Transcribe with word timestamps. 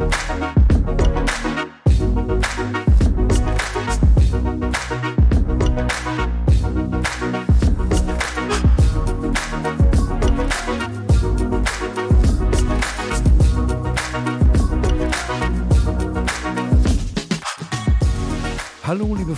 Hallo, 0.00 0.50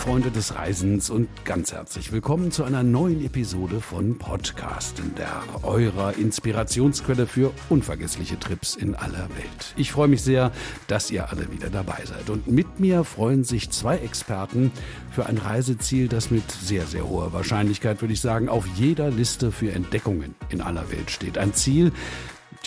Freunde 0.02 0.32
des 0.32 0.56
Reisens 0.56 1.10
und 1.10 1.28
ganz 1.44 1.70
herzlich 1.70 2.10
willkommen 2.10 2.50
zu 2.50 2.64
einer 2.64 2.82
neuen 2.82 3.24
Episode 3.24 3.80
von 3.80 4.18
Podcasten, 4.18 5.14
der 5.14 5.44
eurer 5.62 6.16
Inspirationsquelle 6.18 7.28
für 7.28 7.52
unvergessliche 7.68 8.36
Trips 8.36 8.74
in 8.74 8.96
aller 8.96 9.28
Welt. 9.36 9.74
Ich 9.76 9.92
freue 9.92 10.08
mich 10.08 10.22
sehr, 10.22 10.50
dass 10.88 11.12
ihr 11.12 11.30
alle 11.30 11.52
wieder 11.52 11.70
dabei 11.70 12.02
seid. 12.04 12.30
Und 12.30 12.48
mit 12.48 12.80
mir 12.80 13.04
freuen 13.04 13.44
sich 13.44 13.70
zwei 13.70 13.96
Experten 13.98 14.72
für 15.12 15.26
ein 15.26 15.38
Reiseziel, 15.38 16.08
das 16.08 16.32
mit 16.32 16.50
sehr, 16.50 16.84
sehr 16.86 17.08
hoher 17.08 17.32
Wahrscheinlichkeit, 17.32 18.00
würde 18.00 18.14
ich 18.14 18.20
sagen, 18.20 18.48
auf 18.48 18.66
jeder 18.74 19.08
Liste 19.08 19.52
für 19.52 19.70
Entdeckungen 19.70 20.34
in 20.48 20.62
aller 20.62 20.90
Welt 20.90 21.12
steht. 21.12 21.38
Ein 21.38 21.54
Ziel, 21.54 21.92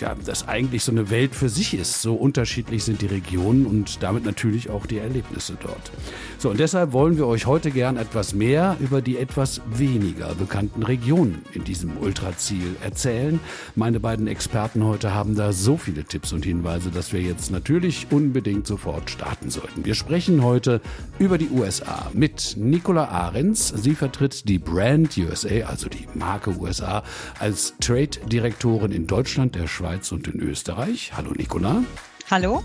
ja, 0.00 0.14
das 0.24 0.46
eigentlich 0.46 0.84
so 0.84 0.92
eine 0.92 1.10
Welt 1.10 1.34
für 1.34 1.48
sich 1.48 1.74
ist. 1.74 2.02
So 2.02 2.14
unterschiedlich 2.14 2.84
sind 2.84 3.00
die 3.02 3.06
Regionen 3.06 3.66
und 3.66 4.02
damit 4.02 4.24
natürlich 4.24 4.70
auch 4.70 4.86
die 4.86 4.98
Erlebnisse 4.98 5.56
dort. 5.62 5.90
So, 6.38 6.50
und 6.50 6.60
deshalb 6.60 6.92
wollen 6.92 7.16
wir 7.16 7.26
euch 7.26 7.46
heute 7.46 7.70
gern 7.70 7.96
etwas 7.96 8.34
mehr 8.34 8.76
über 8.80 9.00
die 9.00 9.16
etwas 9.16 9.62
weniger 9.70 10.34
bekannten 10.34 10.82
Regionen 10.82 11.42
in 11.52 11.64
diesem 11.64 11.96
Ultraziel 11.96 12.76
erzählen. 12.84 13.40
Meine 13.74 14.00
beiden 14.00 14.26
Experten 14.26 14.84
heute 14.84 15.14
haben 15.14 15.34
da 15.34 15.52
so 15.52 15.76
viele 15.76 16.04
Tipps 16.04 16.32
und 16.32 16.44
Hinweise, 16.44 16.90
dass 16.90 17.12
wir 17.12 17.20
jetzt 17.20 17.50
natürlich 17.50 18.08
unbedingt 18.10 18.66
sofort 18.66 19.10
starten 19.10 19.50
sollten. 19.50 19.84
Wir 19.84 19.94
sprechen 19.94 20.42
heute 20.42 20.80
über 21.18 21.38
die 21.38 21.48
USA 21.48 22.10
mit 22.12 22.54
Nicola 22.58 23.06
Ahrens. 23.06 23.68
Sie 23.68 23.94
vertritt 23.94 24.48
die 24.48 24.58
Brand 24.58 25.16
USA, 25.16 25.66
also 25.66 25.88
die 25.88 26.06
Marke 26.14 26.50
USA, 26.58 27.02
als 27.38 27.74
Trade-Direktorin 27.80 28.92
in 28.92 29.06
Deutschland, 29.06 29.54
der 29.54 29.66
Schweiz 29.66 29.85
Schweiz 29.86 30.10
und 30.10 30.26
in 30.26 30.40
Österreich. 30.40 31.12
Hallo 31.16 31.30
Nicola. 31.36 31.84
Hallo. 32.28 32.64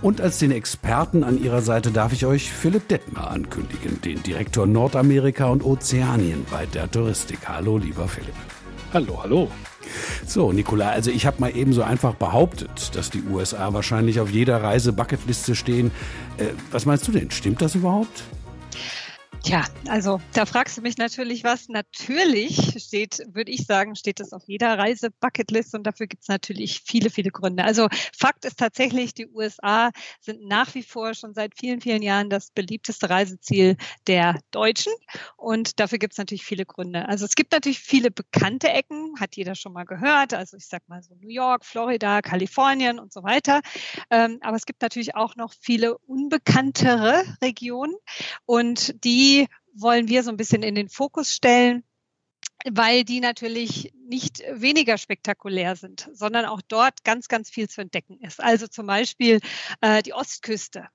Und 0.00 0.22
als 0.22 0.38
den 0.38 0.50
Experten 0.50 1.24
an 1.24 1.38
ihrer 1.38 1.60
Seite 1.60 1.90
darf 1.90 2.14
ich 2.14 2.24
euch 2.24 2.50
Philipp 2.50 2.88
Detmer 2.88 3.30
ankündigen, 3.30 4.00
den 4.00 4.22
Direktor 4.22 4.66
Nordamerika 4.66 5.48
und 5.48 5.62
Ozeanien 5.62 6.46
bei 6.50 6.64
der 6.64 6.90
Touristik. 6.90 7.40
Hallo, 7.46 7.76
lieber 7.76 8.08
Philipp. 8.08 8.32
Hallo, 8.94 9.22
hallo. 9.22 9.50
So, 10.26 10.52
Nicola, 10.52 10.88
also 10.88 11.10
ich 11.10 11.26
habe 11.26 11.36
mal 11.38 11.54
eben 11.54 11.74
so 11.74 11.82
einfach 11.82 12.14
behauptet, 12.14 12.96
dass 12.96 13.10
die 13.10 13.22
USA 13.30 13.74
wahrscheinlich 13.74 14.20
auf 14.20 14.30
jeder 14.30 14.62
Reise-Bucketliste 14.62 15.54
stehen. 15.54 15.90
Äh, 16.38 16.46
was 16.70 16.86
meinst 16.86 17.06
du 17.08 17.12
denn? 17.12 17.30
Stimmt 17.30 17.60
das 17.60 17.74
überhaupt? 17.74 18.24
Tja, 19.42 19.64
also 19.88 20.20
da 20.34 20.44
fragst 20.44 20.76
du 20.76 20.82
mich 20.82 20.98
natürlich 20.98 21.44
was. 21.44 21.68
Natürlich 21.68 22.74
steht, 22.76 23.22
würde 23.32 23.50
ich 23.50 23.64
sagen, 23.64 23.96
steht 23.96 24.20
das 24.20 24.34
auf 24.34 24.42
jeder 24.46 24.78
Reise-Bucketlist 24.78 25.74
und 25.74 25.84
dafür 25.84 26.06
gibt 26.08 26.24
es 26.24 26.28
natürlich 26.28 26.82
viele, 26.84 27.08
viele 27.08 27.30
Gründe. 27.30 27.64
Also 27.64 27.88
Fakt 28.16 28.44
ist 28.44 28.58
tatsächlich, 28.58 29.14
die 29.14 29.26
USA 29.28 29.92
sind 30.20 30.46
nach 30.46 30.74
wie 30.74 30.82
vor 30.82 31.14
schon 31.14 31.32
seit 31.32 31.54
vielen, 31.58 31.80
vielen 31.80 32.02
Jahren 32.02 32.28
das 32.28 32.50
beliebteste 32.50 33.08
Reiseziel 33.08 33.76
der 34.06 34.38
Deutschen 34.50 34.92
und 35.38 35.80
dafür 35.80 35.98
gibt 35.98 36.12
es 36.12 36.18
natürlich 36.18 36.44
viele 36.44 36.66
Gründe. 36.66 37.08
Also 37.08 37.24
es 37.24 37.34
gibt 37.34 37.52
natürlich 37.52 37.80
viele 37.80 38.10
bekannte 38.10 38.68
Ecken, 38.68 39.14
hat 39.18 39.36
jeder 39.36 39.54
schon 39.54 39.72
mal 39.72 39.84
gehört. 39.84 40.34
Also 40.34 40.58
ich 40.58 40.66
sag 40.66 40.86
mal 40.86 41.02
so 41.02 41.14
New 41.14 41.30
York, 41.30 41.64
Florida, 41.64 42.20
Kalifornien 42.20 42.98
und 42.98 43.10
so 43.10 43.22
weiter. 43.22 43.62
Ähm, 44.10 44.38
aber 44.42 44.56
es 44.56 44.66
gibt 44.66 44.82
natürlich 44.82 45.14
auch 45.14 45.34
noch 45.36 45.54
viele 45.58 45.96
unbekanntere 45.96 47.24
Regionen 47.42 47.94
und 48.44 49.02
die 49.02 49.29
die 49.30 49.46
wollen 49.74 50.08
wir 50.08 50.22
so 50.22 50.30
ein 50.30 50.36
bisschen 50.36 50.62
in 50.62 50.74
den 50.74 50.88
Fokus 50.88 51.32
stellen, 51.32 51.84
weil 52.68 53.04
die 53.04 53.20
natürlich 53.20 53.92
nicht 54.08 54.42
weniger 54.52 54.98
spektakulär 54.98 55.76
sind, 55.76 56.10
sondern 56.12 56.44
auch 56.44 56.60
dort 56.66 57.04
ganz, 57.04 57.28
ganz 57.28 57.48
viel 57.48 57.68
zu 57.68 57.80
entdecken 57.80 58.18
ist. 58.20 58.42
Also 58.42 58.66
zum 58.66 58.86
Beispiel 58.86 59.40
äh, 59.80 60.02
die 60.02 60.12
Ostküste. 60.12 60.88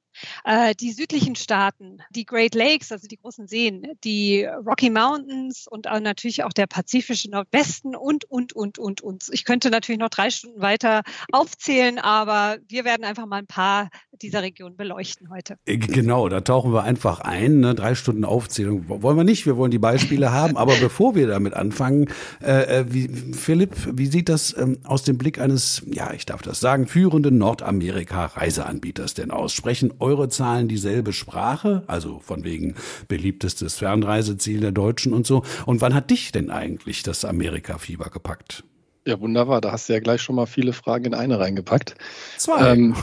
Äh, 0.43 0.75
die 0.75 0.91
südlichen 0.91 1.35
Staaten, 1.35 1.99
die 2.11 2.25
Great 2.25 2.55
Lakes, 2.55 2.91
also 2.91 3.07
die 3.07 3.17
großen 3.17 3.47
Seen, 3.47 3.87
die 4.03 4.45
Rocky 4.45 4.89
Mountains 4.89 5.67
und 5.69 5.87
auch 5.87 5.99
natürlich 5.99 6.43
auch 6.43 6.53
der 6.53 6.67
pazifische 6.67 7.29
Nordwesten 7.29 7.95
und, 7.95 8.25
und, 8.25 8.53
und, 8.53 8.79
und, 8.79 9.01
und. 9.01 9.25
Ich 9.31 9.45
könnte 9.45 9.69
natürlich 9.69 9.99
noch 9.99 10.09
drei 10.09 10.29
Stunden 10.29 10.61
weiter 10.61 11.03
aufzählen, 11.31 11.99
aber 11.99 12.57
wir 12.67 12.85
werden 12.85 13.05
einfach 13.05 13.25
mal 13.25 13.37
ein 13.37 13.47
paar 13.47 13.89
dieser 14.21 14.41
Regionen 14.41 14.77
beleuchten 14.77 15.29
heute. 15.29 15.57
Äh, 15.65 15.77
genau, 15.77 16.29
da 16.29 16.41
tauchen 16.41 16.73
wir 16.73 16.83
einfach 16.83 17.19
ein. 17.21 17.59
Ne? 17.59 17.75
Drei 17.75 17.95
Stunden 17.95 18.25
Aufzählung 18.25 18.87
wollen 18.87 19.17
wir 19.17 19.23
nicht. 19.23 19.45
Wir 19.45 19.57
wollen 19.57 19.71
die 19.71 19.79
Beispiele 19.79 20.31
haben. 20.31 20.57
Aber 20.57 20.73
bevor 20.81 21.15
wir 21.15 21.27
damit 21.27 21.53
anfangen, 21.53 22.07
äh, 22.41 22.79
äh, 22.79 22.85
wie, 22.87 23.09
Philipp, 23.33 23.75
wie 23.93 24.07
sieht 24.07 24.29
das 24.29 24.55
ähm, 24.57 24.79
aus 24.83 25.03
dem 25.03 25.17
Blick 25.17 25.39
eines, 25.39 25.83
ja, 25.85 26.13
ich 26.13 26.25
darf 26.25 26.41
das 26.41 26.59
sagen, 26.59 26.87
führenden 26.87 27.37
Nordamerika-Reiseanbieters 27.37 29.13
denn 29.13 29.31
aus? 29.31 29.53
Sprechen 29.53 29.93
eure 30.05 30.29
Zahlen 30.29 30.67
dieselbe 30.67 31.13
Sprache? 31.13 31.83
Also 31.87 32.19
von 32.19 32.43
wegen 32.43 32.75
beliebtestes 33.07 33.75
Fernreiseziel 33.75 34.59
der 34.59 34.71
Deutschen 34.71 35.13
und 35.13 35.25
so. 35.25 35.43
Und 35.65 35.81
wann 35.81 35.95
hat 35.95 36.11
dich 36.11 36.31
denn 36.31 36.51
eigentlich 36.51 37.01
das 37.03 37.25
Amerika-Fieber 37.25 38.09
gepackt? 38.09 38.63
Ja, 39.07 39.19
wunderbar. 39.19 39.61
Da 39.61 39.71
hast 39.71 39.87
du 39.87 39.93
ja 39.93 39.99
gleich 39.99 40.21
schon 40.21 40.35
mal 40.35 40.47
viele 40.47 40.73
Fragen 40.73 41.05
in 41.05 41.13
eine 41.13 41.39
reingepackt. 41.39 41.95
Zwei. 42.37 42.73
Ähm, 42.73 42.95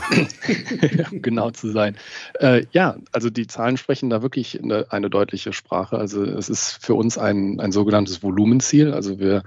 um 1.11 1.21
genau 1.21 1.51
zu 1.51 1.71
sein. 1.71 1.95
Äh, 2.39 2.65
ja, 2.71 2.97
also 3.13 3.29
die 3.29 3.47
Zahlen 3.47 3.77
sprechen 3.77 4.09
da 4.09 4.21
wirklich 4.21 4.61
eine, 4.61 4.91
eine, 4.91 5.09
deutliche 5.09 5.53
Sprache. 5.53 5.97
Also 5.97 6.23
es 6.23 6.49
ist 6.49 6.83
für 6.85 6.93
uns 6.93 7.17
ein, 7.17 7.61
ein 7.61 7.71
sogenanntes 7.71 8.21
Volumenziel. 8.21 8.93
Also 8.93 9.17
wir 9.17 9.43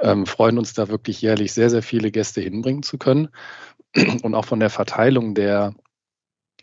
ähm, 0.00 0.26
freuen 0.26 0.58
uns 0.58 0.74
da 0.74 0.88
wirklich 0.88 1.22
jährlich 1.22 1.52
sehr, 1.52 1.70
sehr 1.70 1.82
viele 1.82 2.12
Gäste 2.12 2.40
hinbringen 2.40 2.84
zu 2.84 2.98
können. 2.98 3.28
Und 4.22 4.34
auch 4.36 4.44
von 4.44 4.60
der 4.60 4.70
Verteilung 4.70 5.34
der 5.34 5.74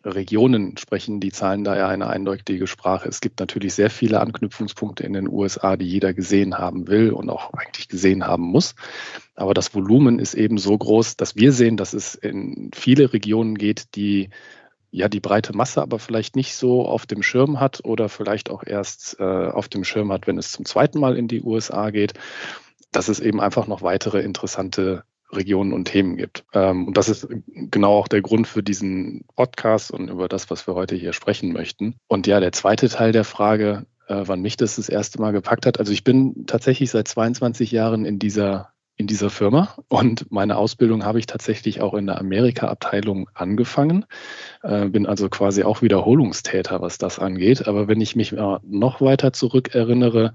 Regionen 0.06 0.76
sprechen 0.78 1.20
die 1.20 1.32
Zahlen 1.32 1.64
daher 1.64 1.88
eine 1.88 2.08
eindeutige 2.08 2.68
Sprache. 2.68 3.08
Es 3.08 3.22
gibt 3.22 3.40
natürlich 3.40 3.74
sehr 3.74 3.90
viele 3.90 4.20
Anknüpfungspunkte 4.20 5.04
in 5.04 5.14
den 5.14 5.30
USA, 5.30 5.78
die 5.78 5.88
jeder 5.88 6.14
gesehen 6.14 6.58
haben 6.58 6.88
will 6.88 7.12
und 7.12 7.30
auch 7.30 7.54
eigentlich 7.54 7.88
gesehen 7.88 8.26
haben 8.28 8.44
muss. 8.44 8.76
Aber 9.36 9.54
das 9.54 9.74
Volumen 9.74 10.20
ist 10.20 10.34
eben 10.34 10.58
so 10.58 10.78
groß, 10.78 11.16
dass 11.16 11.36
wir 11.36 11.54
sehen, 11.54 11.78
dass 11.78 11.94
es 11.94 12.16
in 12.16 12.72
viele 12.74 13.14
Regionen 13.14 13.56
geht, 13.56 13.96
die 13.96 14.30
ja 14.92 15.10
die 15.10 15.22
breite 15.22 15.56
Masse 15.56 15.82
aber 15.82 15.98
vielleicht 15.98 16.36
nicht 16.36 16.56
so 16.56 16.86
auf 16.86 17.06
dem 17.06 17.24
Schirm 17.24 17.60
hat 17.60 17.84
oder 17.84 18.10
vielleicht 18.10 18.52
auch 18.52 18.64
erst 18.64 19.18
äh, 19.20 19.24
auf 19.24 19.68
dem 19.68 19.84
Schirm 19.84 20.12
hat, 20.12 20.28
wenn 20.28 20.38
es 20.38 20.52
zum 20.52 20.66
zweiten 20.66 21.00
Mal 21.00 21.18
in 21.18 21.28
die 21.28 21.42
USA 21.42 21.90
geht, 21.90 22.14
dass 22.92 23.08
es 23.08 23.20
eben 23.20 23.42
einfach 23.42 23.68
noch 23.68 23.82
weitere 23.82 24.22
interessante 24.22 25.04
Regionen 25.36 25.74
und 25.74 25.86
Themen 25.86 26.18
gibt. 26.18 26.46
Ähm, 26.54 26.88
und 26.88 26.98
das 26.98 27.10
ist 27.10 27.28
genau 27.54 27.98
auch 27.98 28.08
der 28.08 28.22
Grund 28.22 28.48
für 28.48 28.64
diesen 28.64 29.26
Podcast 29.36 29.92
und 29.92 30.10
über 30.10 30.28
das, 30.28 30.50
was 30.50 30.68
wir 30.68 30.76
heute 30.76 30.96
hier 30.96 31.14
sprechen 31.14 31.54
möchten. 31.54 31.96
Und 32.08 32.28
ja, 32.28 32.40
der 32.40 32.52
zweite 32.52 32.90
Teil 32.90 33.12
der 33.12 33.24
Frage, 33.24 33.86
äh, 34.08 34.24
wann 34.26 34.42
mich 34.42 34.58
das 34.58 34.76
das 34.76 34.90
erste 34.90 35.20
Mal 35.22 35.32
gepackt 35.32 35.66
hat. 35.66 35.80
Also 35.80 35.92
ich 35.92 36.04
bin 36.04 36.46
tatsächlich 36.46 36.92
seit 36.92 37.08
22 37.08 37.72
Jahren 37.72 38.06
in 38.06 38.20
dieser 38.20 38.70
in 38.96 39.08
dieser 39.08 39.32
Firma 39.32 39.76
und 39.88 40.32
meine 40.32 40.56
Ausbildung 40.56 41.04
habe 41.04 41.18
ich 41.18 41.26
tatsächlich 41.26 41.82
auch 41.82 41.96
in 41.96 42.06
der 42.06 42.20
Amerika-Abteilung 42.20 43.28
angefangen. 43.34 44.06
Äh, 44.62 44.88
bin 44.90 45.08
also 45.08 45.30
quasi 45.30 45.64
auch 45.64 45.82
Wiederholungstäter, 45.82 46.80
was 46.80 47.00
das 47.00 47.18
angeht. 47.18 47.68
Aber 47.68 47.88
wenn 47.88 48.02
ich 48.02 48.16
mich 48.16 48.34
noch 48.34 49.02
weiter 49.02 49.34
zurückerinnere, 49.34 50.34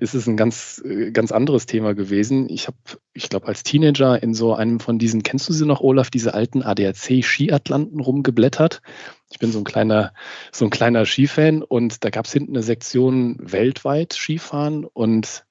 ist 0.00 0.14
es 0.14 0.26
ein 0.26 0.36
ganz, 0.36 0.82
äh, 0.84 1.12
ganz 1.12 1.30
anderes 1.30 1.66
Thema 1.66 1.94
gewesen. 1.94 2.48
Ich 2.48 2.66
habe, 2.66 2.76
ich 3.12 3.28
glaube, 3.28 3.46
als 3.46 3.62
Teenager 3.62 4.20
in 4.22 4.34
so 4.34 4.54
einem 4.54 4.80
von 4.80 4.98
diesen, 4.98 5.22
kennst 5.22 5.48
du 5.48 5.52
sie 5.52 5.66
noch, 5.66 5.80
Olaf, 5.80 6.10
diese 6.10 6.34
alten 6.34 6.62
ADAC-Skiatlanten 6.62 8.00
rumgeblättert. 8.00 8.82
Ich 9.30 9.38
bin 9.38 9.52
so 9.52 9.58
ein 9.58 9.64
kleiner, 9.64 10.12
so 10.52 10.64
ein 10.64 10.70
kleiner 10.70 11.06
Skifan 11.06 11.62
und 11.62 12.04
da 12.04 12.10
gab 12.10 12.26
es 12.26 12.32
hinten 12.32 12.56
eine 12.56 12.62
Sektion 12.62 13.36
weltweit 13.40 14.12
Skifahren 14.14 14.84
und 14.84 15.44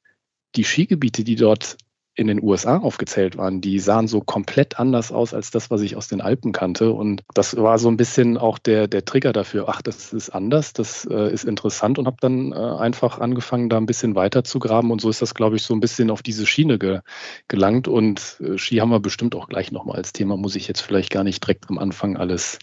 die 0.55 0.63
Skigebiete, 0.63 1.23
die 1.23 1.35
dort 1.35 1.77
in 2.17 2.27
den 2.27 2.41
USA 2.41 2.77
aufgezählt 2.77 3.37
waren, 3.37 3.61
die 3.61 3.79
sahen 3.79 4.07
so 4.07 4.21
komplett 4.21 4.79
anders 4.79 5.11
aus 5.11 5.35
als 5.35 5.51
das, 5.51 5.69
was 5.69 5.81
ich 5.81 5.95
aus 5.95 6.07
den 6.07 6.19
Alpen 6.19 6.51
kannte. 6.51 6.91
Und 6.91 7.23
das 7.35 7.55
war 7.55 7.77
so 7.77 7.89
ein 7.89 7.95
bisschen 7.95 8.37
auch 8.37 8.57
der, 8.57 8.87
der 8.87 9.05
Trigger 9.05 9.33
dafür, 9.33 9.69
ach, 9.69 9.83
das 9.83 10.13
ist 10.13 10.31
anders, 10.31 10.73
das 10.73 11.05
äh, 11.05 11.31
ist 11.31 11.45
interessant 11.45 11.99
und 11.99 12.07
habe 12.07 12.17
dann 12.19 12.53
äh, 12.53 12.55
einfach 12.55 13.19
angefangen, 13.19 13.69
da 13.69 13.77
ein 13.77 13.85
bisschen 13.85 14.15
weiter 14.15 14.43
zu 14.43 14.57
graben. 14.57 14.89
Und 14.89 14.99
so 14.99 15.11
ist 15.11 15.21
das, 15.21 15.35
glaube 15.35 15.57
ich, 15.57 15.61
so 15.61 15.75
ein 15.75 15.79
bisschen 15.79 16.09
auf 16.09 16.23
diese 16.23 16.47
Schiene 16.47 16.79
ge 16.79 17.01
gelangt. 17.47 17.87
Und 17.87 18.41
äh, 18.41 18.57
Ski 18.57 18.77
haben 18.77 18.89
wir 18.89 18.99
bestimmt 18.99 19.35
auch 19.35 19.47
gleich 19.47 19.71
nochmal 19.71 19.97
als 19.97 20.11
Thema, 20.11 20.37
muss 20.37 20.55
ich 20.55 20.67
jetzt 20.67 20.81
vielleicht 20.81 21.11
gar 21.11 21.23
nicht 21.23 21.43
direkt 21.43 21.69
am 21.69 21.77
Anfang 21.77 22.17
alles 22.17 22.57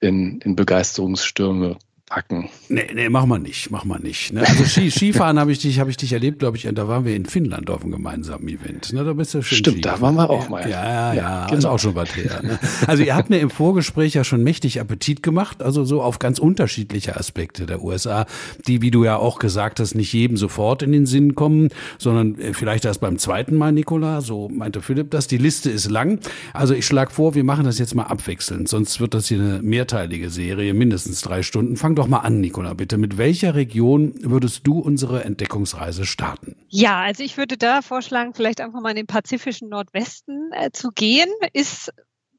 in, 0.00 0.40
in 0.40 0.56
Begeisterungsstürme 0.56 1.76
packen. 2.06 2.48
Nee, 2.68 2.86
nee, 2.94 3.08
mach 3.08 3.26
mal 3.26 3.38
nicht, 3.38 3.70
mach 3.72 3.84
mal 3.84 3.98
nicht. 3.98 4.32
Ne? 4.32 4.46
Also 4.46 4.64
Ski, 4.64 4.90
Skifahren 4.92 5.40
habe 5.40 5.50
ich 5.50 5.58
dich, 5.58 5.80
habe 5.80 5.90
ich 5.90 5.96
dich 5.96 6.12
erlebt, 6.12 6.38
glaube 6.38 6.56
ich, 6.56 6.68
da 6.72 6.88
waren 6.88 7.04
wir 7.04 7.16
in 7.16 7.26
Finnland 7.26 7.68
auf 7.68 7.82
einem 7.82 7.90
gemeinsamen 7.92 8.46
Event. 8.46 8.92
Ne? 8.92 9.04
Da 9.04 9.12
bist 9.12 9.34
du 9.34 9.42
schön 9.42 9.58
Stimmt, 9.58 9.78
Skifahren. 9.78 10.00
da 10.00 10.06
waren 10.06 10.14
wir 10.14 10.30
auch 10.30 10.48
mal. 10.48 10.70
Ja, 10.70 10.84
ja, 10.84 11.14
ja, 11.14 11.46
genau. 11.46 11.58
ist 11.58 11.64
auch 11.64 11.78
schon 11.78 11.96
was 11.96 12.14
her. 12.14 12.40
Ne? 12.42 12.58
Also 12.86 13.02
ihr 13.02 13.16
habt 13.16 13.28
mir 13.30 13.40
im 13.40 13.50
Vorgespräch 13.50 14.14
ja 14.14 14.22
schon 14.22 14.44
mächtig 14.44 14.80
Appetit 14.80 15.22
gemacht, 15.24 15.62
also 15.62 15.84
so 15.84 16.00
auf 16.00 16.20
ganz 16.20 16.38
unterschiedliche 16.38 17.16
Aspekte 17.16 17.66
der 17.66 17.82
USA, 17.82 18.26
die, 18.68 18.82
wie 18.82 18.92
du 18.92 19.04
ja 19.04 19.16
auch 19.16 19.40
gesagt 19.40 19.80
hast, 19.80 19.96
nicht 19.96 20.12
jedem 20.12 20.36
sofort 20.36 20.82
in 20.82 20.92
den 20.92 21.06
Sinn 21.06 21.34
kommen, 21.34 21.70
sondern 21.98 22.38
äh, 22.38 22.54
vielleicht 22.54 22.84
erst 22.84 23.00
beim 23.00 23.18
zweiten 23.18 23.56
Mal, 23.56 23.72
Nikola, 23.72 24.20
so 24.20 24.48
meinte 24.48 24.80
Philipp 24.80 25.10
das. 25.10 25.26
Die 25.26 25.38
Liste 25.38 25.70
ist 25.70 25.90
lang. 25.90 26.20
Also 26.52 26.72
ich 26.74 26.86
schlage 26.86 27.10
vor, 27.10 27.34
wir 27.34 27.42
machen 27.42 27.64
das 27.64 27.80
jetzt 27.80 27.96
mal 27.96 28.04
abwechselnd, 28.04 28.68
sonst 28.68 29.00
wird 29.00 29.12
das 29.12 29.26
hier 29.26 29.40
eine 29.40 29.60
mehrteilige 29.60 30.30
Serie, 30.30 30.72
mindestens 30.72 31.20
drei 31.20 31.42
Stunden. 31.42 31.76
Fang 31.76 31.95
doch 31.96 32.06
mal 32.06 32.20
an, 32.20 32.40
Nikola, 32.40 32.74
bitte. 32.74 32.98
Mit 32.98 33.18
welcher 33.18 33.54
Region 33.54 34.14
würdest 34.22 34.66
du 34.66 34.78
unsere 34.78 35.24
Entdeckungsreise 35.24 36.06
starten? 36.06 36.56
Ja, 36.68 37.00
also 37.00 37.22
ich 37.22 37.36
würde 37.36 37.56
da 37.56 37.82
vorschlagen, 37.82 38.34
vielleicht 38.34 38.60
einfach 38.60 38.80
mal 38.80 38.90
in 38.90 38.96
den 38.96 39.06
pazifischen 39.06 39.68
Nordwesten 39.68 40.50
äh, 40.52 40.70
zu 40.72 40.90
gehen. 40.92 41.28
Ist 41.52 41.92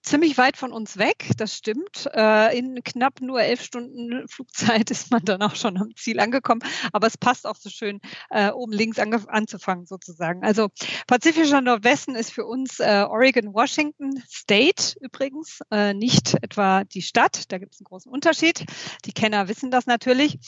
ziemlich 0.09 0.37
weit 0.37 0.57
von 0.57 0.71
uns 0.71 0.97
weg, 0.97 1.31
das 1.37 1.55
stimmt. 1.55 2.09
Äh, 2.13 2.57
in 2.57 2.83
knapp 2.83 3.21
nur 3.21 3.41
elf 3.41 3.61
Stunden 3.61 4.27
Flugzeit 4.27 4.91
ist 4.91 5.11
man 5.11 5.23
dann 5.23 5.41
auch 5.41 5.55
schon 5.55 5.77
am 5.77 5.95
Ziel 5.95 6.19
angekommen. 6.19 6.61
Aber 6.93 7.07
es 7.07 7.17
passt 7.17 7.45
auch 7.45 7.55
so 7.55 7.69
schön, 7.69 7.99
äh, 8.29 8.49
oben 8.51 8.71
links 8.71 8.99
anzufangen 8.99 9.85
sozusagen. 9.85 10.43
Also 10.43 10.69
pazifischer 11.07 11.61
Nordwesten 11.61 12.15
ist 12.15 12.31
für 12.31 12.45
uns 12.45 12.79
äh, 12.79 13.05
Oregon, 13.07 13.53
Washington 13.53 14.23
State 14.29 14.95
übrigens, 15.01 15.59
nicht 15.93 16.35
etwa 16.41 16.83
die 16.83 17.01
Stadt. 17.01 17.51
Da 17.51 17.57
gibt 17.57 17.73
es 17.73 17.79
einen 17.79 17.85
großen 17.85 18.11
Unterschied. 18.11 18.65
Die 19.05 19.13
Kenner 19.13 19.47
wissen 19.47 19.71
das 19.71 19.85
natürlich. 19.85 20.39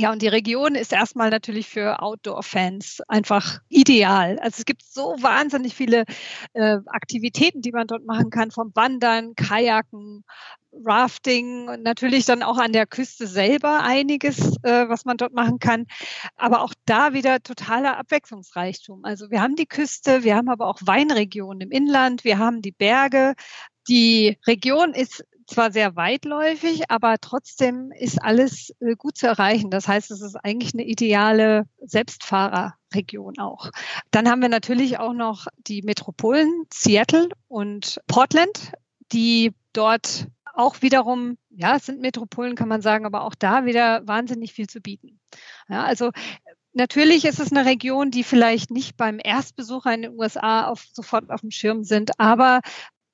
Ja, 0.00 0.12
und 0.12 0.22
die 0.22 0.28
Region 0.28 0.76
ist 0.76 0.92
erstmal 0.92 1.30
natürlich 1.30 1.68
für 1.68 2.00
Outdoor-Fans 2.00 3.00
einfach 3.08 3.58
ideal. 3.68 4.38
Also 4.38 4.58
es 4.60 4.64
gibt 4.64 4.84
so 4.84 5.16
wahnsinnig 5.20 5.74
viele 5.74 6.04
äh, 6.52 6.76
Aktivitäten, 6.86 7.62
die 7.62 7.72
man 7.72 7.88
dort 7.88 8.04
machen 8.04 8.30
kann, 8.30 8.52
vom 8.52 8.70
Wandern, 8.76 9.34
Kajaken, 9.34 10.22
Rafting 10.84 11.68
und 11.68 11.82
natürlich 11.82 12.26
dann 12.26 12.44
auch 12.44 12.58
an 12.58 12.72
der 12.72 12.86
Küste 12.86 13.26
selber 13.26 13.82
einiges, 13.82 14.38
äh, 14.62 14.88
was 14.88 15.04
man 15.04 15.16
dort 15.16 15.32
machen 15.32 15.58
kann. 15.58 15.86
Aber 16.36 16.62
auch 16.62 16.74
da 16.84 17.12
wieder 17.12 17.42
totaler 17.42 17.96
Abwechslungsreichtum. 17.96 19.04
Also 19.04 19.32
wir 19.32 19.42
haben 19.42 19.56
die 19.56 19.66
Küste, 19.66 20.22
wir 20.22 20.36
haben 20.36 20.48
aber 20.48 20.68
auch 20.68 20.78
Weinregionen 20.84 21.62
im 21.62 21.70
Inland, 21.72 22.22
wir 22.22 22.38
haben 22.38 22.62
die 22.62 22.70
Berge. 22.70 23.34
Die 23.88 24.38
Region 24.46 24.92
ist 24.92 25.24
zwar 25.48 25.72
sehr 25.72 25.96
weitläufig, 25.96 26.90
aber 26.90 27.16
trotzdem 27.20 27.90
ist 27.90 28.22
alles 28.22 28.74
äh, 28.80 28.94
gut 28.96 29.16
zu 29.16 29.26
erreichen. 29.26 29.70
Das 29.70 29.88
heißt, 29.88 30.10
es 30.10 30.20
ist 30.20 30.36
eigentlich 30.36 30.74
eine 30.74 30.84
ideale 30.84 31.64
Selbstfahrerregion 31.80 33.38
auch. 33.38 33.70
Dann 34.10 34.28
haben 34.28 34.42
wir 34.42 34.48
natürlich 34.48 34.98
auch 34.98 35.14
noch 35.14 35.46
die 35.56 35.82
Metropolen 35.82 36.66
Seattle 36.72 37.28
und 37.48 38.00
Portland, 38.06 38.72
die 39.10 39.54
dort 39.72 40.26
auch 40.54 40.82
wiederum, 40.82 41.38
ja, 41.50 41.76
es 41.76 41.86
sind 41.86 42.00
Metropolen, 42.00 42.54
kann 42.54 42.68
man 42.68 42.82
sagen, 42.82 43.06
aber 43.06 43.22
auch 43.22 43.34
da 43.34 43.64
wieder 43.64 44.06
wahnsinnig 44.06 44.52
viel 44.52 44.68
zu 44.68 44.80
bieten. 44.80 45.18
Ja, 45.68 45.84
also 45.84 46.10
Natürlich 46.74 47.24
ist 47.24 47.40
es 47.40 47.50
eine 47.50 47.64
Region, 47.64 48.12
die 48.12 48.22
vielleicht 48.22 48.70
nicht 48.70 48.96
beim 48.96 49.18
Erstbesucher 49.20 49.92
in 49.92 50.02
den 50.02 50.16
USA 50.16 50.68
auf, 50.68 50.84
sofort 50.92 51.28
auf 51.28 51.40
dem 51.40 51.50
Schirm 51.50 51.82
sind, 51.82 52.20
aber 52.20 52.60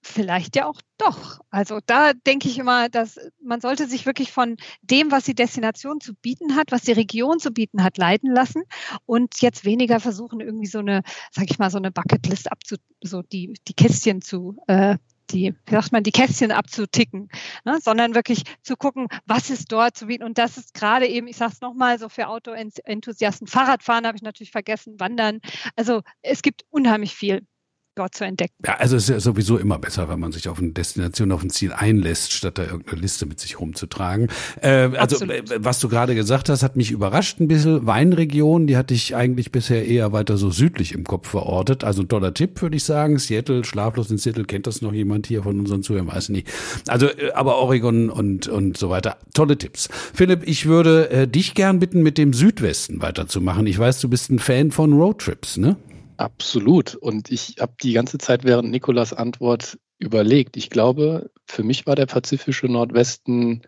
vielleicht 0.07 0.57
ja 0.57 0.67
auch 0.67 0.81
doch. 0.99 1.41
Also 1.51 1.81
da 1.85 2.13
denke 2.13 2.49
ich 2.49 2.59
immer, 2.59 2.89
dass 2.89 3.19
man 3.43 3.61
sollte 3.61 3.89
sich 3.89 4.07
wirklich 4.07 4.31
von 4.33 4.57
dem, 4.83 5.11
was 5.11 5.25
die 5.25 5.35
Destination 5.35 6.01
zu 6.01 6.15
bieten 6.15 6.57
hat, 6.57 6.71
was 6.71 6.83
die 6.83 6.93
Region 6.93 7.39
zu 7.39 7.51
bieten 7.51 7.83
hat, 7.83 7.99
leiten 7.99 8.31
lassen 8.31 8.63
und 9.07 9.41
jetzt 9.41 9.65
weniger 9.65 10.01
versuchen, 10.01 10.41
irgendwie 10.41 10.67
so 10.67 10.79
eine, 10.79 11.03
sag 11.33 11.51
ich 11.51 11.59
mal, 11.59 11.71
so 11.71 11.79
eine 11.79 11.91
Bucketlist 11.91 12.51
abzu, 12.53 12.77
so 13.03 13.23
die, 13.23 13.55
die 13.67 13.75
Kästchen 13.75 14.23
zu, 14.23 14.57
äh, 14.67 14.99
die, 15.31 15.55
wie 15.67 15.75
sagt 15.75 15.93
man, 15.93 16.03
die 16.03 16.13
Kästchen 16.13 16.53
abzuticken, 16.53 17.29
ne? 17.65 17.79
sondern 17.83 18.15
wirklich 18.15 18.43
zu 18.63 18.77
gucken, 18.77 19.09
was 19.27 19.51
ist 19.51 19.73
dort 19.73 19.97
zu 19.97 20.07
bieten. 20.07 20.25
Und 20.25 20.39
das 20.39 20.57
ist 20.57 20.75
gerade 20.75 21.07
eben, 21.07 21.27
ich 21.27 21.37
sage 21.37 21.53
es 21.55 21.61
nochmal, 21.61 21.99
so 21.99 22.09
für 22.09 22.29
Auto-Enthusiasten, 22.29 23.47
Fahrradfahren 23.47 24.07
habe 24.07 24.17
ich 24.17 24.23
natürlich 24.23 24.51
vergessen, 24.51 25.01
Wandern. 25.01 25.41
Also 25.77 26.03
es 26.23 26.43
gibt 26.43 26.65
unheimlich 26.71 27.15
viel 27.15 27.47
dort 27.95 28.15
zu 28.15 28.25
entdecken. 28.25 28.55
Ja, 28.65 28.77
also 28.77 28.97
es 28.97 29.05
ist 29.05 29.09
ja 29.11 29.21
sowieso 29.21 29.57
immer 29.59 29.79
besser, 29.79 30.09
wenn 30.09 30.21
man 30.21 30.33
sich 30.33 30.49
auf 30.49 30.59
eine 30.59 30.73
Destination, 30.73 31.33
auf 31.33 31.43
ein 31.43 31.51
Ziel 31.51 31.73
einlässt, 31.73 32.33
statt 32.33 32.59
da 32.59 32.65
irgendeine 32.65 33.01
Liste 33.01 33.27
mit 33.27 33.41
sich 33.41 33.61
rumzutragen. 33.61 34.29
Äh, 34.61 34.91
also. 34.97 35.25
Äh, 35.25 35.43
was 35.57 35.81
du 35.81 35.89
gerade 35.89 36.15
gesagt 36.15 36.49
hast, 36.49 36.63
hat 36.63 36.77
mich 36.77 36.91
überrascht 36.91 37.41
ein 37.41 37.49
bisschen. 37.49 37.87
Weinregion, 37.87 38.67
die 38.67 38.77
hatte 38.77 38.95
ich 38.95 39.15
eigentlich 39.15 39.53
bisher 39.53 39.87
eher 39.87 40.13
weiter 40.13 40.37
so 40.37 40.51
südlich 40.51 40.93
im 40.93 41.05
Kopf 41.05 41.29
verortet. 41.29 41.85
Also 41.85 42.03
ein 42.03 42.09
toller 42.09 42.35
Tipp, 42.35 42.61
würde 42.63 42.77
ich 42.77 42.85
sagen. 42.85 43.19
Seattle, 43.19 43.65
schlaflos 43.65 44.11
in 44.11 44.19
Seattle, 44.19 44.45
kennt 44.45 44.67
das 44.67 44.83
noch 44.83 44.93
jemand 44.93 45.27
hier 45.27 45.43
von 45.43 45.59
unseren 45.59 45.83
Zuhörern? 45.83 46.09
Weiß 46.09 46.29
nicht. 46.29 46.49
Also, 46.89 47.07
äh, 47.07 47.33
aber 47.35 47.59
Oregon 47.59 48.11
und, 48.11 48.49
und 48.49 48.77
so 48.77 48.91
weiter. 48.91 49.17
Tolle 49.35 49.59
Tipps. 49.59 49.89
Philipp, 50.13 50.43
ich 50.47 50.67
würde 50.67 51.11
äh, 51.11 51.29
dich 51.29 51.55
gern 51.55 51.79
bitten, 51.79 52.03
mit 52.03 52.19
dem 52.19 52.33
Südwesten 52.33 53.01
weiterzumachen. 53.03 53.67
Ich 53.67 53.79
weiß, 53.79 54.01
du 54.01 54.09
bist 54.09 54.31
ein 54.31 54.39
Fan 54.39 54.71
von 54.71 54.93
Roadtrips, 54.93 55.57
ne? 55.57 55.77
Absolut. 56.17 56.95
Und 56.95 57.31
ich 57.31 57.57
habe 57.61 57.75
die 57.83 57.93
ganze 57.93 58.19
Zeit 58.19 58.45
während 58.45 58.71
Nikolas 58.71 59.13
Antwort 59.13 59.79
überlegt. 59.99 60.57
Ich 60.57 60.71
glaube, 60.71 61.31
für 61.47 61.63
mich 61.63 61.87
war 61.87 61.97
der 61.97 62.07
pazifische 62.07 62.67
Nordwesten 62.67 63.63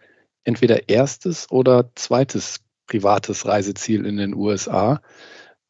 entweder 0.44 0.88
erstes 0.88 1.50
oder 1.50 1.90
zweites 1.94 2.60
privates 2.86 3.46
Reiseziel 3.46 4.06
in 4.06 4.16
den 4.16 4.34
USA. 4.34 5.00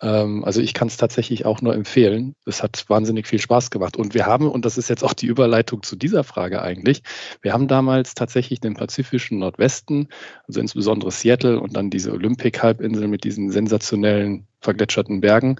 Ähm, 0.02 0.44
also 0.44 0.60
ich 0.60 0.74
kann 0.74 0.88
es 0.88 0.98
tatsächlich 0.98 1.46
auch 1.46 1.62
nur 1.62 1.74
empfehlen. 1.74 2.34
Es 2.44 2.62
hat 2.62 2.84
wahnsinnig 2.88 3.26
viel 3.26 3.38
Spaß 3.38 3.70
gemacht. 3.70 3.96
Und 3.96 4.12
wir 4.12 4.26
haben, 4.26 4.50
und 4.50 4.64
das 4.64 4.76
ist 4.76 4.90
jetzt 4.90 5.02
auch 5.02 5.14
die 5.14 5.26
Überleitung 5.26 5.82
zu 5.82 5.96
dieser 5.96 6.24
Frage 6.24 6.60
eigentlich, 6.60 7.02
wir 7.40 7.52
haben 7.54 7.68
damals 7.68 8.14
tatsächlich 8.14 8.60
den 8.60 8.74
pazifischen 8.74 9.38
Nordwesten, 9.38 10.08
also 10.46 10.60
insbesondere 10.60 11.10
Seattle 11.10 11.58
und 11.58 11.74
dann 11.76 11.90
diese 11.90 12.12
Olympic-Halbinsel 12.12 13.08
mit 13.08 13.24
diesen 13.24 13.50
sensationellen 13.50 14.46
vergletscherten 14.60 15.20
Bergen 15.20 15.56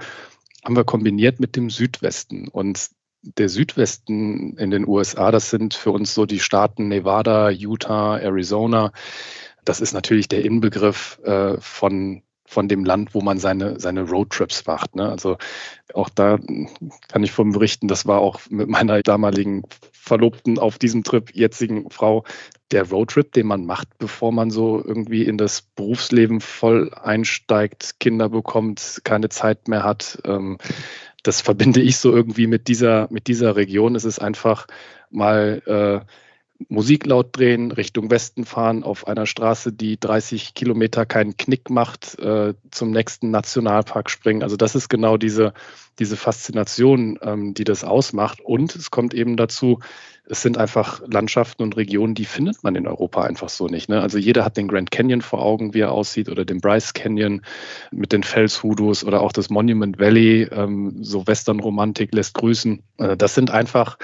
haben 0.67 0.77
wir 0.77 0.85
kombiniert 0.85 1.39
mit 1.39 1.55
dem 1.55 1.71
Südwesten. 1.71 2.49
Und 2.49 2.91
der 3.23 3.49
Südwesten 3.49 4.57
in 4.59 4.73
den 4.73 4.87
USA, 4.87 5.31
das 5.31 5.49
sind 5.49 5.75
für 5.75 5.93
uns 5.93 6.13
so 6.13 6.27
die 6.27 6.41
Staaten 6.41 6.89
Nevada, 6.89 7.51
Utah, 7.51 8.19
Arizona. 8.19 8.91
Das 9.65 9.81
ist 9.81 9.93
natürlich 9.93 10.27
der 10.27 10.45
Inbegriff 10.45 11.21
äh, 11.25 11.57
von 11.61 12.23
von 12.49 12.69
dem 12.69 12.85
Land, 12.85 13.13
wo 13.13 13.21
man 13.23 13.39
seine, 13.39 13.81
seine 13.81 14.03
Roadtrips 14.03 14.65
macht. 14.67 14.95
Ne? 14.95 15.09
Also 15.09 15.37
auch 15.95 16.09
da 16.09 16.39
kann 17.09 17.25
ich 17.25 17.33
von 17.33 17.51
berichten, 17.51 17.89
das 17.89 18.07
war 18.07 18.21
auch 18.21 18.39
mit 18.49 18.69
meiner 18.69 19.03
damaligen 19.03 19.65
Verlobten 20.07 20.59
auf 20.59 20.79
diesem 20.79 21.03
Trip, 21.03 21.35
jetzigen 21.35 21.91
Frau, 21.91 22.25
der 22.71 22.89
Roadtrip, 22.89 23.33
den 23.33 23.47
man 23.47 23.67
macht, 23.67 23.99
bevor 23.99 24.33
man 24.33 24.51
so 24.51 24.83
irgendwie 24.83 25.25
in 25.25 25.37
das 25.37 25.63
Berufsleben 25.63 26.41
voll 26.41 26.93
einsteigt, 26.95 27.99
Kinder 28.01 28.29
bekommt, 28.29 29.01
keine 29.05 29.29
Zeit 29.29 29.69
mehr 29.69 29.83
hat. 29.83 30.19
Ähm, 30.25 30.59
das 31.23 31.41
verbinde 31.41 31.81
ich 31.81 31.99
so 31.99 32.13
irgendwie 32.13 32.47
mit 32.47 32.69
dieser, 32.69 33.09
mit 33.11 33.27
dieser 33.27 33.57
Region. 33.57 33.97
Es 33.97 34.05
ist 34.05 34.21
einfach 34.21 34.67
mal 35.11 35.63
äh, 35.67 36.07
Musik 36.69 37.07
laut 37.07 37.37
drehen, 37.37 37.71
Richtung 37.71 38.11
Westen 38.11 38.45
fahren, 38.45 38.83
auf 38.83 39.07
einer 39.07 39.27
Straße, 39.27 39.73
die 39.73 40.01
30 40.01 40.55
Kilometer 40.55 41.05
keinen 41.05 41.37
Knick 41.37 41.71
macht, 41.71 42.19
äh, 42.19 42.55
zum 42.71 42.91
nächsten 42.91 43.31
Nationalpark 43.31 44.11
springen. 44.11 44.43
Also 44.43 44.57
das 44.57 44.75
ist 44.75 44.89
genau 44.89 45.17
diese, 45.17 45.53
diese 45.99 46.17
Faszination, 46.17 47.19
ähm, 47.23 47.55
die 47.55 47.65
das 47.65 47.85
ausmacht. 47.85 48.41
Und 48.41 48.75
es 48.75 48.91
kommt 48.91 49.13
eben 49.13 49.37
dazu, 49.37 49.81
es 50.29 50.43
sind 50.43 50.59
einfach 50.59 51.03
Landschaften 51.07 51.63
und 51.63 51.77
Regionen, 51.77 52.15
die 52.15 52.25
findet 52.25 52.65
man 52.65 52.75
in 52.75 52.89
Europa 52.89 53.23
einfach 53.23 53.49
so 53.49 53.67
nicht. 53.69 53.89
Ne? 53.89 54.01
Also 54.01 54.19
jeder 54.19 54.45
hat 54.45 54.57
den 54.57 54.67
Grand 54.67 54.91
Canyon 54.91 55.21
vor 55.21 55.43
Augen, 55.43 55.73
wie 55.73 55.81
er 55.81 55.93
aussieht, 55.93 56.29
oder 56.29 56.45
den 56.45 56.61
Bryce 56.61 56.95
Canyon 56.95 57.43
mit 57.93 58.13
den 58.13 58.23
Felshudos 58.23 59.05
oder 59.05 59.21
auch 59.21 59.33
das 59.33 59.51
Monument 59.51 59.99
Valley, 59.99 60.49
ähm, 60.51 61.03
so 61.03 61.27
Western-Romantik 61.27 62.13
lässt 62.15 62.35
grüßen. 62.35 62.83
Äh, 62.99 63.17
das 63.17 63.35
sind 63.35 63.51
einfach 63.51 63.99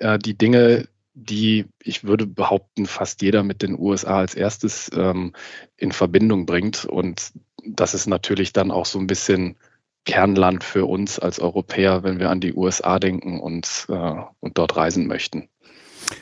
äh, 0.00 0.18
die 0.18 0.38
Dinge, 0.38 0.88
die, 1.16 1.64
ich 1.82 2.04
würde 2.04 2.26
behaupten, 2.26 2.86
fast 2.86 3.22
jeder 3.22 3.42
mit 3.42 3.62
den 3.62 3.78
USA 3.78 4.18
als 4.18 4.34
erstes 4.34 4.90
ähm, 4.94 5.32
in 5.76 5.90
Verbindung 5.90 6.44
bringt. 6.44 6.84
Und 6.84 7.32
das 7.64 7.94
ist 7.94 8.06
natürlich 8.06 8.52
dann 8.52 8.70
auch 8.70 8.84
so 8.84 8.98
ein 8.98 9.06
bisschen 9.06 9.56
Kernland 10.04 10.62
für 10.62 10.84
uns 10.84 11.18
als 11.18 11.40
Europäer, 11.40 12.02
wenn 12.02 12.20
wir 12.20 12.28
an 12.28 12.40
die 12.40 12.52
USA 12.52 12.98
denken 12.98 13.40
und, 13.40 13.86
äh, 13.88 14.22
und 14.40 14.58
dort 14.58 14.76
reisen 14.76 15.06
möchten. 15.06 15.48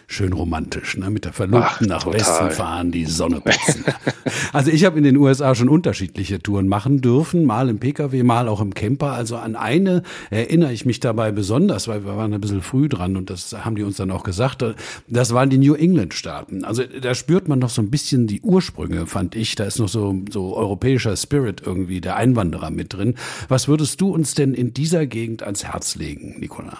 Schön 0.06 0.32
romantisch, 0.32 0.96
ne? 0.96 1.10
mit 1.10 1.24
der 1.24 1.32
Verlobten 1.32 1.64
Ach, 1.64 1.80
nach 1.80 2.02
total. 2.04 2.20
Westen 2.20 2.50
fahren, 2.50 2.90
die 2.92 3.04
Sonne 3.04 3.40
putzen. 3.40 3.84
also 4.52 4.70
ich 4.70 4.84
habe 4.84 4.98
in 4.98 5.04
den 5.04 5.16
USA 5.16 5.54
schon 5.54 5.68
unterschiedliche 5.68 6.40
Touren 6.40 6.68
machen 6.68 7.00
dürfen, 7.00 7.44
mal 7.44 7.68
im 7.68 7.78
Pkw, 7.78 8.22
mal 8.22 8.48
auch 8.48 8.60
im 8.60 8.74
Camper. 8.74 9.12
Also 9.12 9.36
an 9.36 9.56
eine 9.56 10.02
erinnere 10.30 10.72
ich 10.72 10.86
mich 10.86 11.00
dabei 11.00 11.32
besonders, 11.32 11.88
weil 11.88 12.04
wir 12.04 12.16
waren 12.16 12.32
ein 12.32 12.40
bisschen 12.40 12.62
früh 12.62 12.88
dran 12.88 13.16
und 13.16 13.30
das 13.30 13.52
haben 13.64 13.76
die 13.76 13.82
uns 13.82 13.96
dann 13.96 14.10
auch 14.10 14.22
gesagt. 14.22 14.64
Das 15.08 15.34
waren 15.34 15.50
die 15.50 15.58
New 15.58 15.74
England 15.74 16.14
Staaten. 16.14 16.64
Also 16.64 16.84
da 16.84 17.14
spürt 17.14 17.48
man 17.48 17.58
noch 17.58 17.70
so 17.70 17.82
ein 17.82 17.90
bisschen 17.90 18.26
die 18.26 18.40
Ursprünge, 18.40 19.06
fand 19.06 19.34
ich. 19.34 19.54
Da 19.56 19.64
ist 19.64 19.78
noch 19.78 19.88
so, 19.88 20.14
so 20.30 20.56
europäischer 20.56 21.16
Spirit 21.16 21.62
irgendwie, 21.64 22.00
der 22.00 22.16
Einwanderer 22.16 22.70
mit 22.70 22.92
drin. 22.92 23.14
Was 23.48 23.68
würdest 23.68 24.00
du 24.00 24.14
uns 24.14 24.34
denn 24.34 24.54
in 24.54 24.74
dieser 24.74 25.06
Gegend 25.06 25.42
ans 25.42 25.64
Herz 25.64 25.96
legen, 25.96 26.36
Nicola? 26.38 26.78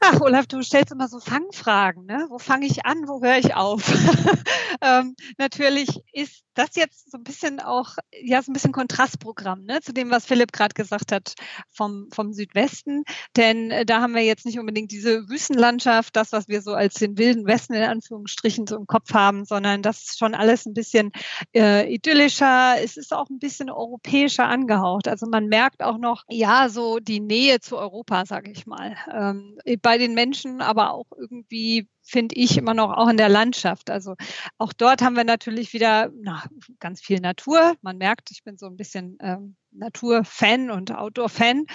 Ach, 0.00 0.20
Olaf, 0.20 0.46
du 0.46 0.62
stellst 0.62 0.92
immer 0.92 1.08
so 1.08 1.20
Fangfragen, 1.20 2.04
ne? 2.04 2.26
Wo 2.28 2.38
fange 2.38 2.66
ich 2.66 2.84
an, 2.84 3.08
wo 3.08 3.22
höre 3.22 3.38
ich 3.38 3.54
auf? 3.54 3.82
ähm, 4.82 5.16
natürlich 5.38 5.88
ist 6.12 6.44
das 6.56 6.74
jetzt 6.74 7.10
so 7.10 7.18
ein 7.18 7.24
bisschen 7.24 7.60
auch, 7.60 7.96
ja, 8.12 8.42
so 8.42 8.50
ein 8.50 8.54
bisschen 8.54 8.72
Kontrastprogramm, 8.72 9.64
ne, 9.64 9.80
zu 9.80 9.92
dem, 9.92 10.10
was 10.10 10.24
Philipp 10.24 10.52
gerade 10.52 10.74
gesagt 10.74 11.12
hat 11.12 11.34
vom, 11.70 12.08
vom 12.12 12.32
Südwesten. 12.32 13.04
Denn 13.36 13.70
äh, 13.70 13.84
da 13.84 14.00
haben 14.00 14.14
wir 14.14 14.22
jetzt 14.22 14.46
nicht 14.46 14.58
unbedingt 14.58 14.90
diese 14.90 15.28
Wüstenlandschaft, 15.28 16.16
das, 16.16 16.32
was 16.32 16.48
wir 16.48 16.62
so 16.62 16.72
als 16.72 16.94
den 16.94 17.18
wilden 17.18 17.46
Westen 17.46 17.74
in 17.74 17.82
Anführungsstrichen 17.82 18.66
so 18.66 18.76
im 18.76 18.86
Kopf 18.86 19.12
haben, 19.12 19.44
sondern 19.44 19.82
das 19.82 20.04
ist 20.04 20.18
schon 20.18 20.34
alles 20.34 20.66
ein 20.66 20.74
bisschen 20.74 21.12
äh, 21.54 21.92
idyllischer. 21.92 22.76
Es 22.82 22.96
ist 22.96 23.12
auch 23.12 23.28
ein 23.28 23.38
bisschen 23.38 23.70
europäischer 23.70 24.46
angehaucht. 24.46 25.08
Also 25.08 25.26
man 25.26 25.46
merkt 25.46 25.82
auch 25.82 25.98
noch, 25.98 26.24
ja, 26.28 26.68
so 26.68 26.98
die 27.00 27.20
Nähe 27.20 27.60
zu 27.60 27.76
Europa, 27.76 28.24
sage 28.24 28.50
ich 28.50 28.66
mal. 28.66 28.96
Ähm, 29.12 29.58
bei 29.82 29.95
den 29.98 30.14
Menschen, 30.14 30.60
aber 30.60 30.92
auch 30.92 31.06
irgendwie 31.16 31.88
finde 32.02 32.36
ich 32.36 32.56
immer 32.56 32.74
noch 32.74 32.92
auch 32.92 33.08
in 33.08 33.16
der 33.16 33.28
Landschaft. 33.28 33.90
Also 33.90 34.14
auch 34.58 34.72
dort 34.72 35.02
haben 35.02 35.16
wir 35.16 35.24
natürlich 35.24 35.72
wieder 35.72 36.10
na, 36.14 36.44
ganz 36.78 37.00
viel 37.00 37.20
Natur. 37.20 37.74
Man 37.82 37.98
merkt, 37.98 38.30
ich 38.30 38.44
bin 38.44 38.56
so 38.58 38.66
ein 38.66 38.76
bisschen 38.76 39.18
ähm, 39.20 39.56
Naturfan 39.72 40.70
und 40.70 40.92
Outdoor-Fan. 40.92 41.66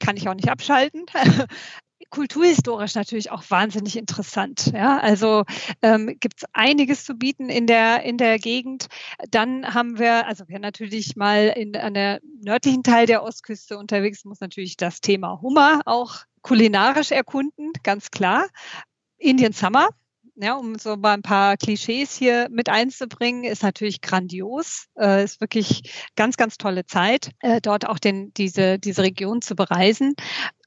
Kann 0.00 0.16
ich 0.16 0.28
auch 0.28 0.34
nicht 0.34 0.50
abschalten. 0.50 1.06
kulturhistorisch 2.10 2.94
natürlich 2.94 3.30
auch 3.30 3.42
wahnsinnig 3.48 3.96
interessant. 3.96 4.72
Ja, 4.74 4.98
also 4.98 5.44
ähm, 5.82 6.16
gibt 6.20 6.42
es 6.42 6.44
einiges 6.52 7.04
zu 7.04 7.14
bieten 7.14 7.48
in 7.48 7.66
der 7.66 8.02
in 8.02 8.18
der 8.18 8.38
Gegend. 8.38 8.86
Dann 9.30 9.74
haben 9.74 9.98
wir, 9.98 10.26
also 10.26 10.48
wir 10.48 10.58
natürlich 10.58 11.16
mal 11.16 11.52
in 11.56 11.76
an 11.76 11.94
der 11.94 12.20
nördlichen 12.42 12.82
Teil 12.82 13.06
der 13.06 13.22
Ostküste 13.22 13.78
unterwegs, 13.78 14.24
muss 14.24 14.40
natürlich 14.40 14.76
das 14.76 15.00
Thema 15.00 15.40
Hummer 15.40 15.80
auch 15.86 16.24
kulinarisch 16.46 17.10
erkunden, 17.10 17.72
ganz 17.82 18.12
klar. 18.12 18.46
Indian 19.18 19.52
Summer, 19.52 19.88
ja, 20.36 20.54
um 20.54 20.78
so 20.78 20.96
mal 20.96 21.14
ein 21.14 21.22
paar 21.22 21.56
Klischees 21.56 22.14
hier 22.14 22.46
mit 22.52 22.68
einzubringen, 22.68 23.42
ist 23.42 23.64
natürlich 23.64 24.00
grandios. 24.00 24.86
Äh, 24.96 25.24
ist 25.24 25.40
wirklich 25.40 25.90
ganz, 26.14 26.36
ganz 26.36 26.56
tolle 26.56 26.86
Zeit, 26.86 27.30
äh, 27.40 27.60
dort 27.60 27.88
auch 27.88 27.98
den, 27.98 28.32
diese, 28.34 28.78
diese 28.78 29.02
Region 29.02 29.42
zu 29.42 29.56
bereisen. 29.56 30.14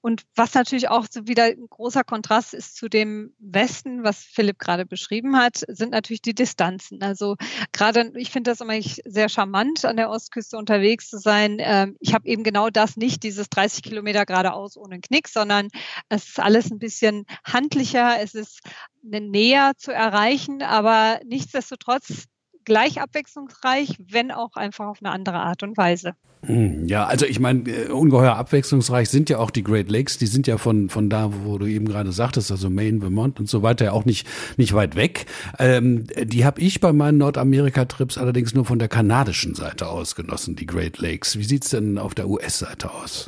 Und 0.02 0.24
was 0.36 0.54
natürlich 0.54 0.90
auch 0.90 1.06
so 1.10 1.28
wieder 1.28 1.46
ein 1.46 1.68
großer 1.70 2.04
Kontrast 2.04 2.54
ist 2.54 2.78
zu 2.78 2.88
dem 2.88 3.34
Westen, 3.38 4.04
was 4.04 4.20
Philipp 4.20 4.58
gerade 4.58 4.86
beschrieben 4.86 5.36
hat, 5.36 5.64
sind 5.68 5.92
natürlich 5.92 6.22
die 6.22 6.34
Distanzen. 6.34 7.02
Also 7.02 7.36
gerade, 7.74 8.14
ich 8.16 8.32
finde 8.32 8.52
das 8.52 8.62
immer 8.62 8.80
sehr 8.82 9.28
charmant, 9.28 9.84
an 9.84 9.98
der 9.98 10.10
Ostküste 10.10 10.58
unterwegs 10.58 11.10
zu 11.10 11.18
sein. 11.18 11.58
Ähm, 11.60 11.98
ich 12.00 12.14
habe 12.14 12.28
eben 12.28 12.44
genau 12.44 12.70
das 12.70 12.96
nicht, 12.96 13.24
dieses 13.24 13.50
30 13.50 13.84
Kilometer 13.84 14.26
geradeaus 14.26 14.78
ohne 14.78 15.02
Knick, 15.02 15.28
sondern 15.28 15.68
es 16.08 16.30
ist 16.30 16.40
alles 16.40 16.72
ein 16.72 16.80
bisschen 16.80 17.26
handlicher, 17.44 18.22
es 18.22 18.36
ist 18.36 18.60
näher 19.02 19.74
zu 19.78 19.92
erreichen, 19.92 20.62
aber 20.62 21.20
nichtsdestotrotz 21.26 22.26
gleich 22.70 23.02
abwechslungsreich, 23.02 23.98
wenn 24.08 24.32
auch 24.32 24.56
einfach 24.56 24.86
auf 24.88 25.00
eine 25.02 25.12
andere 25.12 25.40
Art 25.40 25.64
und 25.64 25.76
Weise. 25.76 26.14
Hm, 26.46 26.88
ja, 26.88 27.06
also 27.06 27.26
ich 27.26 27.40
meine, 27.40 27.70
äh, 27.70 27.90
ungeheuer 27.90 28.36
abwechslungsreich 28.36 29.10
sind 29.10 29.30
ja 29.30 29.40
auch 29.40 29.52
die 29.52 29.64
Great 29.64 29.90
Lakes, 29.90 30.18
die 30.20 30.28
sind 30.28 30.48
ja 30.48 30.58
von, 30.58 30.90
von 30.90 31.10
da, 31.10 31.32
wo 31.44 31.58
du 31.58 31.66
eben 31.66 31.86
gerade 31.86 32.14
sagtest, 32.14 32.52
also 32.52 32.70
Maine, 32.70 33.02
Vermont 33.02 33.40
und 33.40 33.50
so 33.50 33.62
weiter, 33.62 33.86
ja 33.86 33.92
auch 33.92 34.06
nicht, 34.06 34.26
nicht 34.56 34.74
weit 34.74 34.96
weg. 34.96 35.26
Ähm, 35.58 36.08
die 36.16 36.46
habe 36.46 36.62
ich 36.62 36.80
bei 36.80 36.94
meinen 36.94 37.18
Nordamerika-Trips 37.18 38.18
allerdings 38.18 38.54
nur 38.54 38.64
von 38.64 38.80
der 38.80 38.88
kanadischen 38.88 39.54
Seite 39.56 39.90
aus 39.90 40.16
genossen, 40.16 40.56
die 40.56 40.66
Great 40.66 41.00
Lakes. 41.00 41.38
Wie 41.38 41.44
sieht's 41.44 41.72
denn 41.72 41.98
auf 41.98 42.16
der 42.16 42.30
US-Seite 42.30 42.94
aus? 42.94 43.28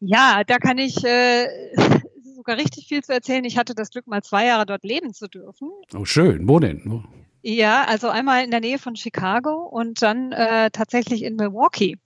Ja, 0.00 0.42
da 0.46 0.58
kann 0.58 0.76
ich 0.76 1.02
äh, 1.02 1.46
sogar 2.36 2.58
richtig 2.58 2.88
viel 2.88 3.02
zu 3.02 3.14
erzählen. 3.14 3.44
Ich 3.44 3.56
hatte 3.56 3.74
das 3.74 3.90
Glück, 3.90 4.06
mal 4.06 4.22
zwei 4.22 4.44
Jahre 4.44 4.66
dort 4.66 4.84
leben 4.84 5.14
zu 5.14 5.28
dürfen. 5.28 5.70
Oh, 5.96 6.04
schön. 6.04 6.46
Wo 6.46 6.58
denn? 6.58 7.04
Ja, 7.46 7.84
also 7.84 8.08
einmal 8.08 8.42
in 8.42 8.50
der 8.50 8.60
Nähe 8.60 8.78
von 8.78 8.96
Chicago 8.96 9.66
und 9.66 10.00
dann 10.00 10.32
äh, 10.32 10.70
tatsächlich 10.70 11.22
in 11.22 11.36
Milwaukee, 11.36 11.98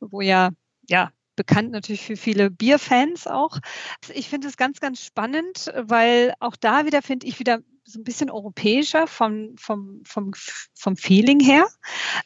wo 0.00 0.20
ja, 0.20 0.50
ja, 0.86 1.10
bekannt 1.34 1.70
natürlich 1.70 2.02
für 2.02 2.16
viele 2.18 2.50
Bierfans 2.50 3.26
auch. 3.26 3.56
Ich 4.12 4.28
finde 4.28 4.48
es 4.48 4.58
ganz, 4.58 4.80
ganz 4.80 5.02
spannend, 5.02 5.72
weil 5.74 6.34
auch 6.40 6.56
da 6.56 6.84
wieder 6.84 7.00
finde 7.00 7.26
ich 7.26 7.38
wieder 7.38 7.60
so 7.84 8.00
ein 8.00 8.04
bisschen 8.04 8.30
europäischer 8.30 9.06
vom, 9.06 9.56
vom, 9.56 10.02
vom, 10.04 10.32
vom 10.74 10.96
Feeling 10.98 11.40
her. 11.40 11.66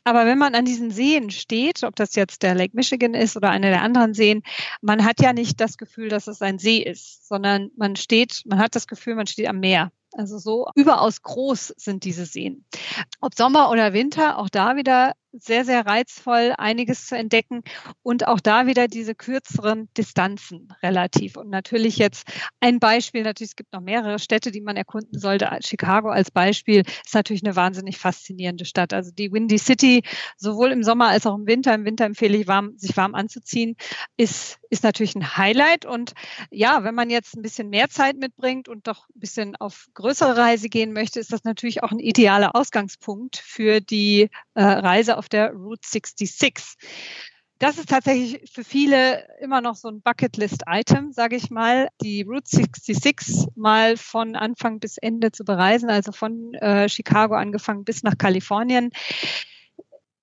Aber 0.02 0.26
wenn 0.26 0.38
man 0.38 0.56
an 0.56 0.64
diesen 0.64 0.90
Seen 0.90 1.30
steht, 1.30 1.84
ob 1.84 1.94
das 1.94 2.16
jetzt 2.16 2.42
der 2.42 2.56
Lake 2.56 2.76
Michigan 2.76 3.14
ist 3.14 3.36
oder 3.36 3.50
eine 3.50 3.70
der 3.70 3.82
anderen 3.82 4.12
Seen, 4.12 4.42
man 4.82 5.04
hat 5.04 5.20
ja 5.20 5.32
nicht 5.32 5.60
das 5.60 5.78
Gefühl, 5.78 6.08
dass 6.08 6.26
es 6.26 6.42
ein 6.42 6.58
See 6.58 6.78
ist, 6.78 7.28
sondern 7.28 7.70
man 7.76 7.94
steht, 7.94 8.42
man 8.44 8.58
hat 8.58 8.74
das 8.74 8.88
Gefühl, 8.88 9.14
man 9.14 9.28
steht 9.28 9.46
am 9.46 9.60
Meer. 9.60 9.92
Also 10.16 10.38
so 10.38 10.68
überaus 10.74 11.22
groß 11.22 11.74
sind 11.76 12.04
diese 12.04 12.24
Seen. 12.24 12.64
Ob 13.20 13.34
Sommer 13.34 13.70
oder 13.70 13.92
Winter, 13.92 14.38
auch 14.38 14.48
da 14.48 14.76
wieder 14.76 15.12
sehr, 15.38 15.64
sehr 15.64 15.86
reizvoll, 15.86 16.54
einiges 16.56 17.06
zu 17.06 17.16
entdecken 17.16 17.62
und 18.02 18.26
auch 18.26 18.40
da 18.40 18.66
wieder 18.66 18.88
diese 18.88 19.14
kürzeren 19.14 19.88
Distanzen 19.96 20.68
relativ. 20.82 21.36
Und 21.36 21.50
natürlich 21.50 21.96
jetzt 21.98 22.28
ein 22.60 22.78
Beispiel, 22.78 23.22
natürlich 23.22 23.50
es 23.50 23.56
gibt 23.56 23.72
noch 23.72 23.80
mehrere 23.80 24.18
Städte, 24.18 24.50
die 24.50 24.60
man 24.60 24.76
erkunden 24.76 25.18
sollte. 25.18 25.48
Chicago 25.60 26.08
als 26.08 26.30
Beispiel 26.30 26.82
ist 27.04 27.14
natürlich 27.14 27.44
eine 27.44 27.56
wahnsinnig 27.56 27.98
faszinierende 27.98 28.64
Stadt. 28.64 28.92
Also 28.92 29.10
die 29.10 29.32
Windy 29.32 29.58
City, 29.58 30.02
sowohl 30.36 30.72
im 30.72 30.82
Sommer 30.82 31.08
als 31.08 31.26
auch 31.26 31.36
im 31.36 31.46
Winter, 31.46 31.74
im 31.74 31.84
Winter 31.84 32.04
empfehle 32.04 32.36
ich 32.36 32.46
warm, 32.46 32.76
sich 32.76 32.96
warm 32.96 33.14
anzuziehen, 33.14 33.76
ist, 34.16 34.58
ist 34.70 34.84
natürlich 34.84 35.14
ein 35.14 35.36
Highlight. 35.36 35.86
Und 35.86 36.12
ja, 36.50 36.84
wenn 36.84 36.94
man 36.94 37.10
jetzt 37.10 37.36
ein 37.36 37.42
bisschen 37.42 37.68
mehr 37.68 37.88
Zeit 37.88 38.16
mitbringt 38.16 38.68
und 38.68 38.86
doch 38.86 39.08
ein 39.08 39.20
bisschen 39.20 39.56
auf 39.56 39.86
größere 39.94 40.36
Reise 40.36 40.68
gehen 40.68 40.92
möchte, 40.92 41.20
ist 41.20 41.32
das 41.32 41.44
natürlich 41.44 41.82
auch 41.82 41.92
ein 41.92 41.98
idealer 41.98 42.54
Ausgangspunkt 42.54 43.36
für 43.36 43.80
die 43.80 44.30
äh, 44.54 44.62
Reise 44.62 45.16
auf 45.18 45.25
auf 45.26 45.28
der 45.28 45.52
Route 45.52 45.88
66. 45.88 46.54
Das 47.58 47.78
ist 47.78 47.88
tatsächlich 47.88 48.48
für 48.52 48.62
viele 48.62 49.26
immer 49.40 49.60
noch 49.60 49.74
so 49.74 49.88
ein 49.88 50.02
Bucketlist-Item, 50.02 51.12
sage 51.12 51.36
ich 51.36 51.50
mal, 51.50 51.88
die 52.00 52.22
Route 52.22 52.48
66 52.48 53.46
mal 53.56 53.96
von 53.96 54.36
Anfang 54.36 54.78
bis 54.78 54.98
Ende 54.98 55.32
zu 55.32 55.44
bereisen, 55.44 55.88
also 55.90 56.12
von 56.12 56.54
äh, 56.54 56.88
Chicago 56.88 57.34
angefangen 57.34 57.84
bis 57.84 58.02
nach 58.02 58.18
Kalifornien. 58.18 58.90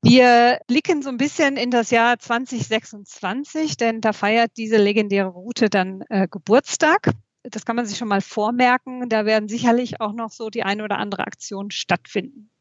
Wir 0.03 0.59
blicken 0.67 1.01
so 1.01 1.09
ein 1.09 1.17
bisschen 1.17 1.57
in 1.57 1.71
das 1.71 1.89
Jahr 1.89 2.19
2026, 2.19 3.75
denn 3.77 3.99
da 3.99 4.13
feiert 4.13 4.51
diese 4.55 4.77
legendäre 4.77 5.29
Route 5.29 5.69
dann 5.69 6.03
äh, 6.09 6.27
Geburtstag. 6.29 7.11
Das 7.41 7.65
kann 7.65 7.75
man 7.75 7.85
sich 7.85 7.97
schon 7.97 8.07
mal 8.07 8.21
vormerken. 8.21 9.09
Da 9.09 9.25
werden 9.25 9.49
sicherlich 9.49 9.99
auch 9.99 10.13
noch 10.13 10.31
so 10.31 10.49
die 10.49 10.63
eine 10.63 10.83
oder 10.83 10.97
andere 10.97 11.25
Aktion 11.25 11.71
stattfinden. 11.71 12.52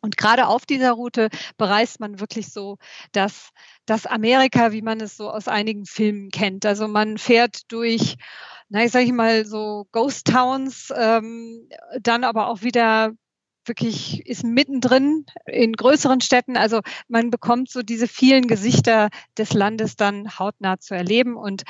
Und 0.00 0.16
gerade 0.16 0.46
auf 0.46 0.64
dieser 0.64 0.92
Route 0.92 1.28
bereist 1.56 2.00
man 2.00 2.20
wirklich 2.20 2.52
so 2.52 2.78
das, 3.12 3.50
das 3.86 4.06
Amerika, 4.06 4.72
wie 4.72 4.82
man 4.82 5.00
es 5.00 5.16
so 5.16 5.30
aus 5.30 5.48
einigen 5.48 5.86
Filmen 5.86 6.30
kennt. 6.30 6.64
Also 6.66 6.86
man 6.88 7.18
fährt 7.18 7.70
durch, 7.72 8.16
na, 8.68 8.84
ich 8.84 8.92
sage 8.92 9.12
mal 9.12 9.44
so 9.44 9.86
Ghost 9.92 10.26
Towns, 10.26 10.92
ähm, 10.96 11.68
dann 12.00 12.24
aber 12.24 12.48
auch 12.48 12.62
wieder 12.62 13.12
wirklich 13.68 14.26
ist 14.26 14.44
mittendrin 14.44 15.26
in 15.46 15.74
größeren 15.74 16.20
Städten. 16.20 16.56
Also 16.56 16.80
man 17.06 17.30
bekommt 17.30 17.70
so 17.70 17.82
diese 17.82 18.08
vielen 18.08 18.46
Gesichter 18.46 19.10
des 19.36 19.52
Landes 19.52 19.94
dann 19.94 20.38
hautnah 20.38 20.78
zu 20.78 20.94
erleben. 20.94 21.36
Und 21.36 21.64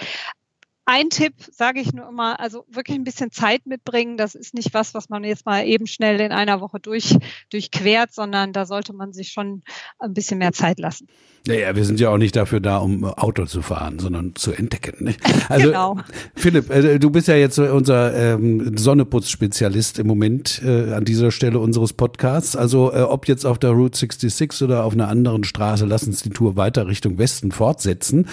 ein 0.89 1.11
Tipp, 1.11 1.35
sage 1.53 1.81
ich 1.81 1.93
nur 1.93 2.09
immer, 2.09 2.41
also 2.41 2.65
wirklich 2.71 2.97
ein 2.97 3.05
bisschen 3.05 3.31
Zeit 3.31 3.67
mitbringen. 3.67 4.17
Das 4.17 4.35
ist 4.35 4.55
nicht 4.55 4.73
was, 4.73 4.95
was 4.95 5.11
man 5.11 5.23
jetzt 5.23 5.45
mal 5.45 5.67
eben 5.67 5.87
schnell 5.87 6.19
in 6.19 6.33
einer 6.33 6.63
Woche 6.63 6.81
durch, 6.81 7.15
durchquert, 7.51 8.15
sondern 8.15 8.55
da 8.55 8.65
sollte 8.65 8.95
man 8.95 9.13
sich 9.13 9.29
schon 9.29 9.63
ein 9.99 10.15
bisschen 10.15 10.39
mehr 10.39 10.53
Zeit 10.53 10.79
lassen. 10.79 11.07
Naja, 11.47 11.75
wir 11.75 11.85
sind 11.85 12.01
ja 12.01 12.11
auch 12.11 12.19
nicht 12.19 12.37
dafür 12.37 12.61
da, 12.61 12.79
um 12.79 13.05
Auto 13.05 13.47
zu 13.47 13.63
fahren, 13.63 13.99
sondern 13.99 14.35
zu 14.35 14.53
entdecken. 14.53 15.05
Nicht? 15.05 15.21
Also, 15.49 15.69
genau. 15.69 15.99
Philipp, 16.35 16.71
äh, 16.71 16.99
du 16.99 17.11
bist 17.11 17.29
ja 17.29 17.37
jetzt 17.37 17.59
unser 17.59 18.15
ähm, 18.15 18.77
Sonneputz-Spezialist 18.77 19.99
im 19.99 20.07
Moment 20.07 20.61
äh, 20.63 20.93
an 20.93 21.05
dieser 21.05 21.31
Stelle 21.31 21.59
unseres 21.59 21.95
Podcasts. 21.95 22.55
Also 22.55 22.93
äh, 22.93 23.01
ob 23.01 23.29
jetzt 23.29 23.47
auf 23.47 23.59
der 23.59 23.71
Route 23.71 23.99
66 23.99 24.63
oder 24.63 24.85
auf 24.85 24.93
einer 24.93 25.09
anderen 25.09 25.45
Straße, 25.45 25.87
lass 25.87 26.05
uns 26.05 26.23
die 26.23 26.31
Tour 26.31 26.57
weiter 26.57 26.87
Richtung 26.87 27.17
Westen 27.19 27.51
fortsetzen. 27.51 28.27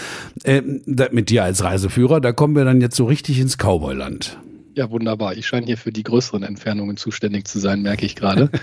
Äh, 0.44 0.62
da, 0.86 1.08
mit 1.12 1.30
dir 1.30 1.44
als 1.44 1.64
Reiseführer, 1.64 2.20
da 2.20 2.34
kommen 2.46 2.56
wir 2.56 2.64
dann 2.64 2.80
jetzt 2.80 2.96
so 2.96 3.06
richtig 3.06 3.40
ins 3.40 3.58
Cowboyland. 3.58 4.38
Ja, 4.76 4.92
wunderbar. 4.92 5.38
Ich 5.38 5.48
scheine 5.48 5.66
hier 5.66 5.78
für 5.78 5.94
die 5.94 6.04
größeren 6.04 6.44
Entfernungen 6.44 6.98
zuständig 6.98 7.48
zu 7.48 7.60
sein, 7.60 7.82
merke 7.82 8.06
ich 8.06 8.16
gerade. 8.16 8.50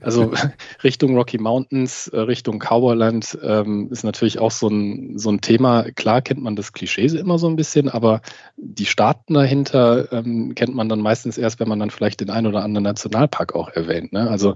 Also 0.00 0.32
Richtung 0.84 1.16
Rocky 1.16 1.38
Mountains, 1.38 2.06
äh, 2.08 2.20
Richtung 2.20 2.60
Cowboyland 2.60 3.36
ähm, 3.42 3.88
ist 3.90 4.04
natürlich 4.04 4.38
auch 4.38 4.52
so 4.52 4.68
ein, 4.68 5.18
so 5.18 5.30
ein 5.30 5.40
Thema. 5.40 5.86
Klar 5.96 6.22
kennt 6.22 6.40
man 6.40 6.54
das 6.54 6.72
Klischee 6.72 7.06
immer 7.06 7.38
so 7.38 7.48
ein 7.48 7.56
bisschen, 7.56 7.88
aber 7.88 8.20
die 8.56 8.86
Staaten 8.86 9.34
dahinter 9.34 10.12
ähm, 10.12 10.54
kennt 10.54 10.74
man 10.74 10.88
dann 10.88 11.00
meistens 11.00 11.38
erst, 11.38 11.58
wenn 11.58 11.68
man 11.68 11.80
dann 11.80 11.90
vielleicht 11.90 12.20
den 12.20 12.30
einen 12.30 12.46
oder 12.46 12.62
anderen 12.62 12.84
Nationalpark 12.84 13.54
auch 13.54 13.70
erwähnt. 13.70 14.12
Ne? 14.12 14.30
Also 14.30 14.54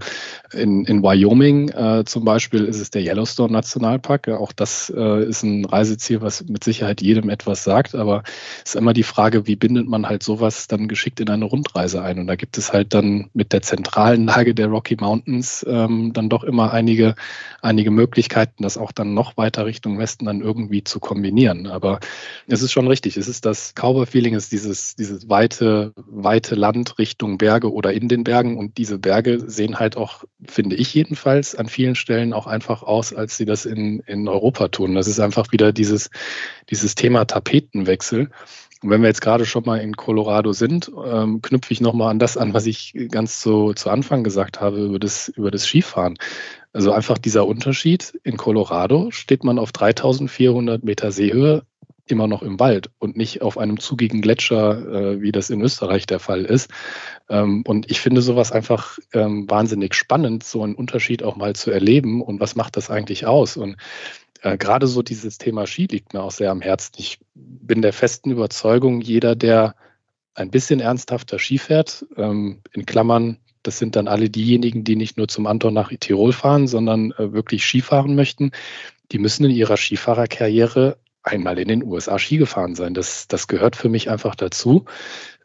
in, 0.53 0.85
in 0.85 1.03
Wyoming 1.03 1.71
äh, 1.71 2.05
zum 2.05 2.25
Beispiel 2.25 2.65
ist 2.65 2.79
es 2.79 2.91
der 2.91 3.03
Yellowstone 3.03 3.53
Nationalpark. 3.53 4.29
Ja, 4.29 4.37
auch 4.37 4.53
das 4.53 4.93
äh, 4.95 5.25
ist 5.25 5.43
ein 5.43 5.65
Reiseziel, 5.65 6.21
was 6.21 6.47
mit 6.47 6.63
Sicherheit 6.63 7.03
jedem 7.03 7.29
etwas 7.31 7.65
sagt, 7.65 7.97
aber 7.97 8.23
es 8.65 8.75
ist 8.75 8.77
immer 8.77 8.93
die 8.93 9.03
Frage, 9.03 9.47
wie 9.49 9.57
bindet 9.57 9.89
man 9.89 10.09
halt 10.09 10.23
sowas 10.23 10.69
dann 10.69 10.87
geschickt 10.87 11.00
in 11.21 11.31
eine 11.31 11.45
Rundreise 11.45 12.03
ein. 12.03 12.19
Und 12.19 12.27
da 12.27 12.37
gibt 12.37 12.59
es 12.59 12.73
halt 12.73 12.93
dann 12.95 13.31
mit 13.33 13.53
der 13.53 13.63
zentralen 13.63 14.27
Lage 14.27 14.55
der 14.55 14.67
Rocky 14.67 14.97
Mountains 15.01 15.65
ähm, 15.69 16.13
dann 16.13 16.29
doch 16.29 16.45
immer 16.45 16.73
einige, 16.73 17.15
einige 17.63 17.91
Möglichkeiten, 17.91 18.63
das 18.63 18.77
auch 18.77 18.93
dann 18.93 19.15
noch 19.15 19.37
weiter 19.37 19.67
Richtung 19.67 19.99
Westen 19.99 20.27
dann 20.27 20.41
irgendwie 20.41 20.85
zu 20.85 21.01
kombinieren. 21.01 21.67
Aber 21.67 22.01
es 22.47 22.63
ist 22.63 22.73
schon 22.73 22.87
richtig. 22.89 23.17
Es 23.17 23.29
ist 23.29 23.47
das 23.47 23.75
Cowboy-Feeling, 23.75 24.35
ist 24.35 24.53
dieses, 24.53 24.95
dieses 24.97 25.29
weite, 25.29 25.93
weite 25.97 26.55
Land 26.55 26.99
Richtung 26.99 27.39
Berge 27.39 27.73
oder 27.73 27.93
in 27.93 28.09
den 28.09 28.25
Bergen. 28.25 28.59
Und 28.59 28.79
diese 28.79 28.99
Berge 28.99 29.41
sehen 29.49 29.79
halt 29.79 29.97
auch, 29.97 30.25
finde 30.45 30.77
ich 30.77 30.93
jedenfalls, 30.95 31.55
an 31.55 31.67
vielen 31.67 31.95
Stellen 31.95 32.33
auch 32.33 32.47
einfach 32.47 32.83
aus, 32.83 33.15
als 33.15 33.37
sie 33.37 33.45
das 33.45 33.65
in, 33.65 34.01
in 34.01 34.29
Europa 34.29 34.69
tun. 34.69 34.95
Das 34.95 35.09
ist 35.09 35.21
einfach 35.21 35.53
wieder 35.53 35.73
dieses, 35.73 36.11
dieses 36.69 36.95
Thema 36.95 37.25
Tapetenwechsel. 37.25 38.31
Und 38.83 38.91
wenn 38.91 39.03
wir 39.03 39.09
jetzt 39.09 39.21
gerade 39.21 39.45
schon 39.45 39.65
mal 39.65 39.77
in 39.77 39.97
Colorado 39.97 40.53
sind, 40.53 40.91
ähm, 41.05 41.43
knüpfe 41.43 41.73
ich 41.73 41.81
nochmal 41.81 42.11
an 42.11 42.19
das 42.19 42.37
an, 42.37 42.55
was 42.55 42.67
ich 42.67 42.95
ganz 43.11 43.41
zu, 43.41 43.75
zu 43.75 43.91
Anfang 43.91 44.25
gesagt 44.25 44.61
habe 44.61 44.79
über 44.79 44.99
das, 44.99 45.29
über 45.29 45.51
das 45.51 45.67
Skifahren. 45.67 46.17
Also 46.73 46.93
einfach 46.93 47.19
dieser 47.19 47.47
Unterschied. 47.47 48.19
In 48.23 48.37
Colorado 48.37 49.11
steht 49.11 49.45
man 49.45 49.59
auf 49.59 49.73
3400 49.73 50.83
Meter 50.83 51.13
Seehöhe 51.13 51.63
immer 52.11 52.27
noch 52.27 52.43
im 52.43 52.59
Wald 52.59 52.91
und 52.99 53.17
nicht 53.17 53.43
auf 53.43 53.59
einem 53.59 53.79
zugigen 53.79 54.21
Gletscher, 54.21 55.15
äh, 55.15 55.21
wie 55.23 55.33
das 55.33 55.51
in 55.51 55.61
Österreich 55.61 56.07
der 56.07 56.19
Fall 56.19 56.45
ist. 56.45 56.71
Ähm, 57.29 57.63
und 57.67 57.91
ich 57.91 58.01
finde 58.01 58.23
sowas 58.23 58.53
einfach 58.53 58.99
ähm, 59.13 59.49
wahnsinnig 59.49 59.95
spannend, 59.95 60.43
so 60.45 60.63
einen 60.63 60.75
Unterschied 60.75 61.23
auch 61.23 61.37
mal 61.37 61.55
zu 61.55 61.71
erleben 61.71 62.23
und 62.23 62.41
was 62.41 62.57
macht 62.57 62.77
das 62.77 62.91
eigentlich 62.91 63.27
aus? 63.27 63.57
Und 63.57 63.77
äh, 64.43 64.57
gerade 64.57 64.87
so 64.87 65.03
dieses 65.03 65.39
Thema 65.39 65.67
Ski 65.67 65.87
liegt 65.87 66.15
mir 66.15 66.23
auch 66.23 66.31
sehr 66.31 66.51
am 66.51 66.61
Herzen. 66.61 66.95
Ich 66.99 67.19
bin 67.35 67.83
der 67.83 67.93
festen 67.93 68.31
Überzeugung, 68.31 69.01
jeder, 69.01 69.37
der 69.37 69.75
ein 70.35 70.51
bisschen 70.51 70.81
ernsthafter 70.81 71.39
Ski 71.39 71.59
fährt, 71.59 72.07
ähm, 72.17 72.61
in 72.73 72.87
Klammern, 72.87 73.39
das 73.63 73.79
sind 73.79 73.97
dann 73.97 74.09
alle 74.09 74.31
diejenigen, 74.31 74.85
die 74.85 74.97
nicht 74.97 75.19
nur 75.19 75.29
zum 75.29 75.47
Anton 75.47 75.75
nach 75.75 75.93
Tirol 76.01 76.33
fahren, 76.33 76.67
sondern 76.67 77.13
äh, 77.13 77.33
wirklich 77.33 77.65
Skifahren 77.65 78.15
möchten, 78.15 78.53
die 79.13 79.19
müssen 79.19 79.45
in 79.45 79.51
ihrer 79.51 79.77
Skifahrerkarriere 79.77 80.97
einmal 81.23 81.59
in 81.59 81.69
den 81.69 81.85
USA 81.85 82.19
Ski 82.19 82.39
gefahren 82.39 82.75
sein. 82.75 82.95
Das, 82.95 83.29
das 83.29 83.49
gehört 83.49 83.77
für 83.77 83.91
mich 83.91 84.09
einfach 84.09 84.35
dazu. 84.35 84.87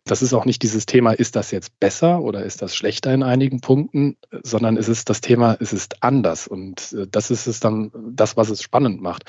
Das 0.07 0.21
ist 0.21 0.33
auch 0.33 0.45
nicht 0.45 0.61
dieses 0.61 0.85
Thema, 0.85 1.13
ist 1.13 1.35
das 1.35 1.49
jetzt 1.49 1.79
besser 1.79 2.21
oder 2.21 2.43
ist 2.43 2.61
das 2.61 2.75
schlechter 2.75 3.11
in 3.11 3.23
einigen 3.23 3.59
Punkten, 3.59 4.17
sondern 4.43 4.77
es 4.77 4.87
ist 4.87 5.09
das 5.09 5.19
Thema, 5.19 5.57
es 5.59 5.73
ist 5.73 6.03
anders. 6.03 6.47
Und 6.47 6.93
äh, 6.93 7.07
das 7.09 7.31
ist 7.31 7.47
es 7.47 7.59
dann, 7.59 7.91
das, 8.11 8.37
was 8.37 8.49
es 8.49 8.61
spannend 8.61 9.01
macht. 9.01 9.23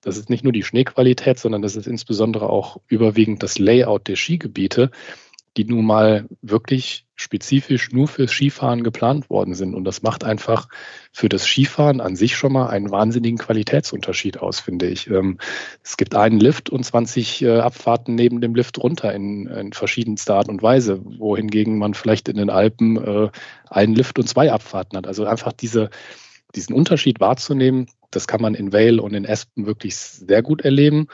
Das 0.00 0.16
ist 0.16 0.30
nicht 0.30 0.42
nur 0.42 0.54
die 0.54 0.62
Schneequalität, 0.62 1.38
sondern 1.38 1.60
das 1.60 1.76
ist 1.76 1.86
insbesondere 1.86 2.48
auch 2.48 2.80
überwiegend 2.88 3.42
das 3.42 3.58
Layout 3.58 4.08
der 4.08 4.16
Skigebiete, 4.16 4.90
die 5.56 5.64
nun 5.64 5.84
mal 5.84 6.26
wirklich 6.40 7.06
spezifisch 7.14 7.92
nur 7.92 8.08
fürs 8.08 8.30
Skifahren 8.30 8.82
geplant 8.82 9.28
worden 9.28 9.54
sind. 9.54 9.74
Und 9.74 9.84
das 9.84 10.02
macht 10.02 10.24
einfach 10.24 10.68
für 11.12 11.28
das 11.28 11.44
Skifahren 11.44 12.00
an 12.00 12.16
sich 12.16 12.36
schon 12.36 12.52
mal 12.52 12.68
einen 12.68 12.90
wahnsinnigen 12.90 13.38
Qualitätsunterschied 13.38 14.38
aus, 14.38 14.60
finde 14.60 14.88
ich. 14.88 15.08
Ähm, 15.08 15.38
es 15.84 15.96
gibt 15.96 16.14
einen 16.14 16.40
Lift 16.40 16.70
und 16.70 16.84
20 16.84 17.42
äh, 17.42 17.58
Abfahrten 17.58 18.14
neben 18.14 18.40
dem 18.40 18.54
Lift 18.54 18.78
runter 18.78 19.12
in, 19.12 19.46
in 19.46 19.72
verschiedenster 19.72 20.36
Art 20.36 20.48
und 20.48 20.62
Weise, 20.62 21.00
wohingegen 21.04 21.78
man 21.78 21.94
vielleicht 21.94 22.28
in 22.28 22.36
den 22.36 22.50
Alpen 22.50 22.96
äh, 22.96 23.30
einen 23.68 23.94
Lift 23.94 24.18
und 24.18 24.28
zwei 24.28 24.50
Abfahrten 24.50 24.96
hat. 24.96 25.06
Also 25.06 25.26
einfach 25.26 25.52
diese, 25.52 25.90
diesen 26.54 26.74
Unterschied 26.74 27.20
wahrzunehmen, 27.20 27.86
das 28.10 28.26
kann 28.26 28.42
man 28.42 28.54
in 28.54 28.72
Vale 28.72 29.00
und 29.00 29.14
in 29.14 29.26
Aspen 29.28 29.66
wirklich 29.66 29.96
sehr 29.96 30.42
gut 30.42 30.62
erleben 30.62 31.08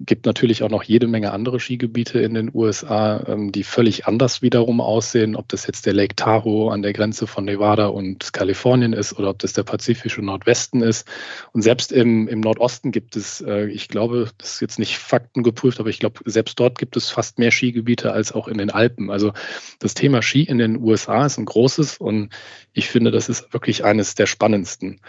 gibt 0.00 0.26
natürlich 0.26 0.62
auch 0.64 0.70
noch 0.70 0.82
jede 0.82 1.06
Menge 1.06 1.32
andere 1.32 1.60
Skigebiete 1.60 2.18
in 2.18 2.34
den 2.34 2.50
USA, 2.52 3.24
ähm, 3.28 3.52
die 3.52 3.62
völlig 3.62 4.06
anders 4.06 4.42
wiederum 4.42 4.80
aussehen, 4.80 5.36
ob 5.36 5.48
das 5.48 5.66
jetzt 5.66 5.86
der 5.86 5.92
Lake 5.92 6.16
Tahoe 6.16 6.72
an 6.72 6.82
der 6.82 6.92
Grenze 6.92 7.28
von 7.28 7.44
Nevada 7.44 7.86
und 7.86 8.32
Kalifornien 8.32 8.92
ist 8.92 9.16
oder 9.16 9.30
ob 9.30 9.38
das 9.38 9.52
der 9.52 9.62
pazifische 9.62 10.20
Nordwesten 10.20 10.82
ist. 10.82 11.06
Und 11.52 11.62
selbst 11.62 11.92
im, 11.92 12.26
im 12.26 12.40
Nordosten 12.40 12.90
gibt 12.90 13.14
es, 13.14 13.40
äh, 13.40 13.66
ich 13.66 13.88
glaube, 13.88 14.30
das 14.38 14.54
ist 14.54 14.60
jetzt 14.60 14.78
nicht 14.80 14.98
faktengeprüft, 14.98 15.78
aber 15.78 15.90
ich 15.90 16.00
glaube, 16.00 16.20
selbst 16.24 16.58
dort 16.58 16.78
gibt 16.78 16.96
es 16.96 17.10
fast 17.10 17.38
mehr 17.38 17.52
Skigebiete 17.52 18.12
als 18.12 18.32
auch 18.32 18.48
in 18.48 18.58
den 18.58 18.70
Alpen. 18.70 19.10
Also 19.10 19.32
das 19.78 19.94
Thema 19.94 20.22
Ski 20.22 20.42
in 20.42 20.58
den 20.58 20.76
USA 20.82 21.24
ist 21.24 21.38
ein 21.38 21.44
großes 21.44 21.98
und 21.98 22.30
ich 22.72 22.88
finde, 22.88 23.12
das 23.12 23.28
ist 23.28 23.52
wirklich 23.52 23.84
eines 23.84 24.16
der 24.16 24.26
spannendsten. 24.26 25.00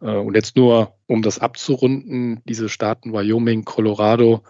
Äh, 0.00 0.16
und 0.16 0.34
jetzt 0.34 0.56
nur, 0.56 0.94
um 1.06 1.22
das 1.22 1.38
abzurunden, 1.38 2.42
diese 2.48 2.68
Staaten 2.68 3.12
Wyoming, 3.12 3.64
Colorado, 3.64 4.42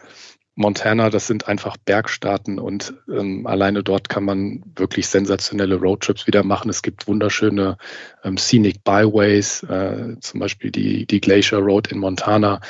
Montana, 0.58 1.10
das 1.10 1.26
sind 1.26 1.48
einfach 1.48 1.76
Bergstaaten 1.76 2.58
und 2.58 2.94
ähm, 3.12 3.46
alleine 3.46 3.82
dort 3.82 4.08
kann 4.08 4.24
man 4.24 4.62
wirklich 4.74 5.06
sensationelle 5.06 5.76
Roadtrips 5.76 6.26
wieder 6.26 6.42
machen. 6.44 6.70
Es 6.70 6.80
gibt 6.80 7.06
wunderschöne 7.06 7.76
ähm, 8.24 8.38
Scenic 8.38 8.82
Byways, 8.82 9.64
äh, 9.64 10.16
zum 10.20 10.40
Beispiel 10.40 10.70
die, 10.70 11.06
die 11.06 11.20
Glacier 11.20 11.58
Road 11.58 11.92
in 11.92 11.98
Montana 11.98 12.62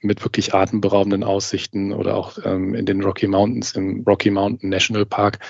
mit 0.00 0.22
wirklich 0.22 0.54
atemberaubenden 0.54 1.24
Aussichten 1.24 1.92
oder 1.92 2.16
auch 2.16 2.38
ähm, 2.44 2.76
in 2.76 2.86
den 2.86 3.02
Rocky 3.02 3.26
Mountains 3.26 3.72
im 3.72 4.04
Rocky 4.06 4.30
Mountain 4.30 4.70
National 4.70 5.04
Park. 5.04 5.40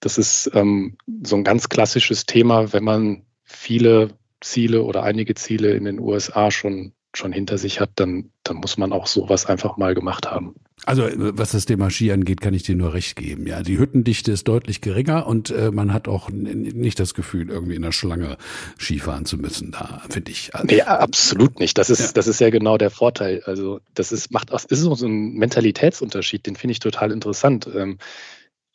Das 0.00 0.16
ist 0.16 0.50
ähm, 0.54 0.96
so 1.22 1.36
ein 1.36 1.44
ganz 1.44 1.68
klassisches 1.68 2.24
Thema, 2.24 2.72
wenn 2.72 2.84
man 2.84 3.26
viele 3.42 4.08
Ziele 4.40 4.82
oder 4.82 5.02
einige 5.02 5.34
Ziele 5.34 5.72
in 5.74 5.84
den 5.84 5.98
USA 5.98 6.50
schon, 6.50 6.92
schon 7.14 7.32
hinter 7.32 7.58
sich 7.58 7.80
hat, 7.80 7.90
dann, 7.96 8.30
dann 8.42 8.56
muss 8.56 8.76
man 8.76 8.92
auch 8.92 9.06
sowas 9.06 9.46
einfach 9.46 9.76
mal 9.76 9.94
gemacht 9.94 10.30
haben. 10.30 10.54
Also 10.84 11.08
was 11.16 11.52
das 11.52 11.64
Thema 11.64 11.90
Ski 11.90 12.12
angeht, 12.12 12.42
kann 12.42 12.52
ich 12.52 12.62
dir 12.62 12.76
nur 12.76 12.92
recht 12.92 13.16
geben. 13.16 13.46
Ja, 13.46 13.62
die 13.62 13.78
Hüttendichte 13.78 14.30
ist 14.30 14.46
deutlich 14.46 14.82
geringer 14.82 15.26
und 15.26 15.50
äh, 15.50 15.70
man 15.70 15.92
hat 15.92 16.06
auch 16.06 16.28
nicht 16.28 17.00
das 17.00 17.14
Gefühl, 17.14 17.48
irgendwie 17.48 17.76
in 17.76 17.82
der 17.82 17.92
Schlange 17.92 18.36
Skifahren 18.78 19.24
zu 19.24 19.38
müssen. 19.38 19.72
Da 19.72 20.02
finde 20.10 20.30
ich. 20.30 20.54
Also, 20.54 20.66
nee, 20.66 20.82
absolut 20.82 21.58
nicht. 21.58 21.78
Das 21.78 21.88
ist 21.88 22.00
ja. 22.00 22.12
das 22.12 22.26
ist 22.26 22.40
ja 22.40 22.50
genau 22.50 22.76
der 22.76 22.90
Vorteil. 22.90 23.42
Also 23.46 23.80
das 23.94 24.12
ist 24.12 24.30
macht 24.30 24.52
aus 24.52 24.66
ist 24.66 24.80
so 24.80 25.06
ein 25.06 25.32
Mentalitätsunterschied. 25.32 26.46
Den 26.46 26.56
finde 26.56 26.72
ich 26.72 26.80
total 26.80 27.10
interessant. 27.10 27.68
Ähm, 27.74 27.96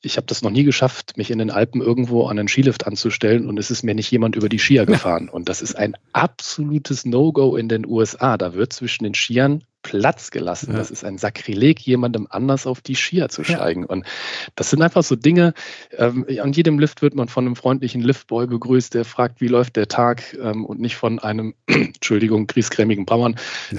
ich 0.03 0.17
habe 0.17 0.27
das 0.27 0.41
noch 0.41 0.51
nie 0.51 0.63
geschafft, 0.63 1.17
mich 1.17 1.31
in 1.31 1.37
den 1.37 1.51
Alpen 1.51 1.81
irgendwo 1.81 2.25
an 2.25 2.39
einen 2.39 2.47
Skilift 2.47 2.87
anzustellen 2.87 3.47
und 3.47 3.57
es 3.57 3.71
ist 3.71 3.83
mir 3.83 3.95
nicht 3.95 4.11
jemand 4.11 4.35
über 4.35 4.49
die 4.49 4.59
Skier 4.59 4.85
gefahren. 4.85 5.29
Und 5.29 5.47
das 5.49 5.61
ist 5.61 5.75
ein 5.75 5.95
absolutes 6.13 7.05
No-Go 7.05 7.55
in 7.55 7.69
den 7.69 7.85
USA. 7.85 8.37
Da 8.37 8.53
wird 8.53 8.73
zwischen 8.73 9.03
den 9.03 9.13
Skiern 9.13 9.63
Platz 9.83 10.31
gelassen. 10.31 10.71
Ja. 10.71 10.77
Das 10.77 10.91
ist 10.91 11.03
ein 11.03 11.17
Sakrileg, 11.17 11.79
jemandem 11.79 12.27
anders 12.29 12.67
auf 12.67 12.81
die 12.81 12.95
Skier 12.95 13.29
zu 13.29 13.43
steigen. 13.43 13.81
Ja. 13.81 13.87
Und 13.87 14.05
das 14.55 14.69
sind 14.69 14.81
einfach 14.81 15.03
so 15.03 15.15
Dinge. 15.15 15.53
Ähm, 15.97 16.25
an 16.41 16.53
jedem 16.53 16.79
Lift 16.79 17.01
wird 17.01 17.15
man 17.15 17.27
von 17.27 17.45
einem 17.45 17.55
freundlichen 17.55 18.01
Liftboy 18.01 18.47
begrüßt, 18.47 18.93
der 18.93 19.05
fragt, 19.05 19.41
wie 19.41 19.47
läuft 19.47 19.75
der 19.75 19.87
Tag 19.87 20.37
ähm, 20.41 20.65
und 20.65 20.79
nicht 20.79 20.95
von 20.95 21.19
einem, 21.19 21.53
Entschuldigung, 21.67 22.47
griesgrämigen 22.47 23.05
Bauern. 23.05 23.35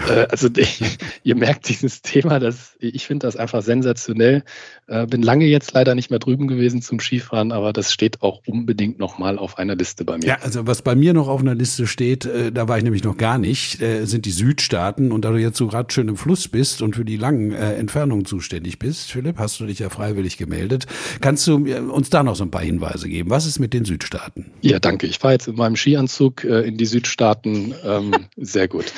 Äh, 0.08 0.26
also 0.30 0.48
ich, 0.56 0.98
ihr 1.22 1.36
merkt 1.36 1.68
dieses 1.68 2.02
Thema, 2.02 2.38
das, 2.38 2.76
ich 2.78 3.06
finde 3.06 3.26
das 3.26 3.36
einfach 3.36 3.62
sensationell. 3.62 4.44
Äh, 4.86 5.06
bin 5.06 5.22
lange 5.22 5.46
jetzt 5.46 5.72
leider 5.72 5.94
nicht 5.94 6.10
mehr 6.10 6.18
drüben 6.18 6.48
gewesen 6.48 6.82
zum 6.82 7.00
Skifahren, 7.00 7.52
aber 7.52 7.72
das 7.72 7.92
steht 7.92 8.22
auch 8.22 8.42
unbedingt 8.46 8.98
nochmal 8.98 9.38
auf 9.38 9.58
einer 9.58 9.76
Liste 9.76 10.04
bei 10.04 10.18
mir. 10.18 10.26
Ja, 10.26 10.38
also 10.42 10.66
was 10.66 10.82
bei 10.82 10.94
mir 10.94 11.14
noch 11.14 11.28
auf 11.28 11.40
einer 11.40 11.54
Liste 11.54 11.86
steht, 11.86 12.24
äh, 12.24 12.52
da 12.52 12.68
war 12.68 12.78
ich 12.78 12.84
nämlich 12.84 13.04
noch 13.04 13.16
gar 13.16 13.38
nicht, 13.38 13.80
äh, 13.80 14.04
sind 14.04 14.24
die 14.24 14.30
Südstaaten 14.30 15.12
und 15.12 15.24
da 15.24 15.30
du 15.30 15.38
jetzt 15.38 15.56
so 15.56 15.66
gerade 15.66 15.91
schön 15.92 16.09
im 16.09 16.16
Fluss 16.16 16.48
bist 16.48 16.83
und 16.83 16.96
für 16.96 17.05
die 17.05 17.16
langen 17.16 17.52
äh, 17.52 17.74
Entfernungen 17.74 18.24
zuständig 18.24 18.78
bist, 18.78 19.12
Philipp, 19.12 19.38
hast 19.38 19.61
du 19.61 19.66
dich 19.66 19.78
ja 19.78 19.90
freiwillig 19.90 20.37
gemeldet. 20.37 20.87
Kannst 21.20 21.46
du 21.46 21.66
äh, 21.66 21.78
uns 21.78 22.11
da 22.11 22.22
noch 22.22 22.37
so 22.37 22.44
ein 22.44 22.50
paar 22.50 22.62
Hinweise 22.62 23.09
geben? 23.09 23.31
Was 23.31 23.46
ist 23.46 23.59
mit 23.59 23.72
den 23.72 23.85
Südstaaten? 23.85 24.50
Ja, 24.61 24.78
danke. 24.78 25.07
Ich 25.07 25.18
fahre 25.18 25.35
jetzt 25.35 25.48
in 25.48 25.57
meinem 25.57 25.76
Skianzug 25.76 26.44
äh, 26.44 26.62
in 26.62 26.76
die 26.76 26.87
Südstaaten. 26.87 27.74
Ähm, 27.85 28.12
sehr 28.37 28.68
gut. 28.68 28.92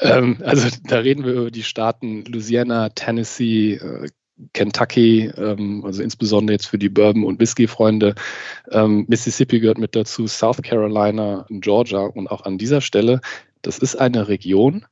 Ähm, 0.00 0.38
also 0.44 0.68
da 0.84 0.98
reden 0.98 1.24
wir 1.24 1.32
über 1.32 1.50
die 1.50 1.62
Staaten 1.62 2.24
Louisiana, 2.24 2.90
Tennessee, 2.90 3.74
äh, 3.74 4.08
Kentucky, 4.52 5.30
ähm, 5.36 5.82
also 5.84 6.02
insbesondere 6.02 6.54
jetzt 6.54 6.66
für 6.66 6.78
die 6.78 6.90
Bourbon- 6.90 7.24
und 7.24 7.40
Whisky-Freunde. 7.40 8.14
Ähm, 8.70 9.06
Mississippi 9.08 9.60
gehört 9.60 9.78
mit 9.78 9.96
dazu, 9.96 10.26
South 10.26 10.60
Carolina, 10.62 11.46
Georgia 11.48 12.00
und 12.00 12.28
auch 12.30 12.44
an 12.44 12.58
dieser 12.58 12.80
Stelle, 12.80 13.20
das 13.62 13.78
ist 13.78 13.96
eine 13.96 14.28
Region, 14.28 14.86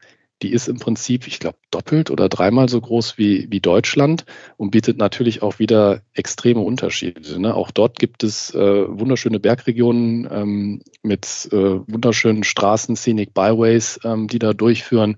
die 0.45 0.53
ist 0.53 0.69
im 0.69 0.79
Prinzip, 0.79 1.27
ich 1.27 1.39
glaube, 1.39 1.57
doppelt 1.71 2.11
oder 2.11 2.29
dreimal 2.29 2.69
so 2.69 2.79
groß 2.79 3.17
wie, 3.17 3.51
wie 3.51 3.61
Deutschland 3.61 4.27
und 4.59 4.73
bietet 4.73 4.99
natürlich 4.99 5.41
auch 5.41 5.59
wieder 5.59 6.03
extreme 6.13 6.61
Unterschiede. 6.61 7.41
Ne? 7.41 7.55
Auch 7.55 7.71
dort 7.71 7.99
gibt 7.99 8.23
es 8.23 8.55
äh, 8.55 8.59
wunderschöne 8.87 9.41
Bergregionen 9.41 10.29
ähm, 10.31 10.83
mit 11.03 11.49
äh, 11.51 11.57
wunderschönen 11.57 12.45
Straßen, 12.45 12.95
Scenic 12.95 13.33
Byways, 13.33 14.01
ähm, 14.05 14.29
die 14.29 14.39
da 14.39 14.53
durchführen. 14.53 15.17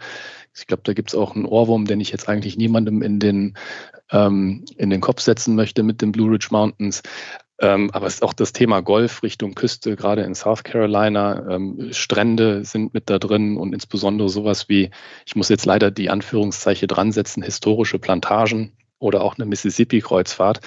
Ich 0.55 0.69
glaube, 0.69 0.85
da 0.85 0.93
gibt 0.93 1.09
es 1.09 1.17
auch 1.17 1.35
einen 1.35 1.45
Ohrwurm, 1.45 1.87
den 1.87 1.99
ich 1.99 2.13
jetzt 2.13 2.29
eigentlich 2.29 2.57
niemandem 2.57 3.03
in 3.03 3.19
den, 3.19 3.57
ähm, 4.13 4.65
in 4.77 4.91
den 4.91 5.01
Kopf 5.01 5.23
setzen 5.23 5.57
möchte 5.57 5.83
mit 5.83 6.03
den 6.03 6.13
Blue 6.13 6.31
Ridge 6.31 6.49
Mountains. 6.53 7.03
Ähm, 7.59 7.91
aber 7.93 8.07
es 8.07 8.15
ist 8.15 8.23
auch 8.23 8.35
das 8.35 8.53
Thema 8.53 8.81
Golf 8.83 9.23
Richtung 9.23 9.55
Küste, 9.55 9.97
gerade 9.97 10.23
in 10.23 10.35
South 10.35 10.63
Carolina. 10.63 11.47
Ähm, 11.49 11.89
Strände 11.93 12.65
sind 12.65 12.93
mit 12.93 13.09
da 13.09 13.19
drin 13.19 13.57
und 13.57 13.73
insbesondere 13.73 14.29
sowas 14.29 14.69
wie, 14.69 14.91
ich 15.25 15.37
muss 15.37 15.49
jetzt 15.49 15.65
leider 15.65 15.91
die 15.91 16.11
Anführungszeichen 16.11 16.89
dran 16.89 17.13
setzen, 17.13 17.43
historische 17.43 17.99
Plantagen 17.99 18.73
oder 18.99 19.23
auch 19.23 19.37
eine 19.37 19.47
Mississippi-Kreuzfahrt. 19.47 20.61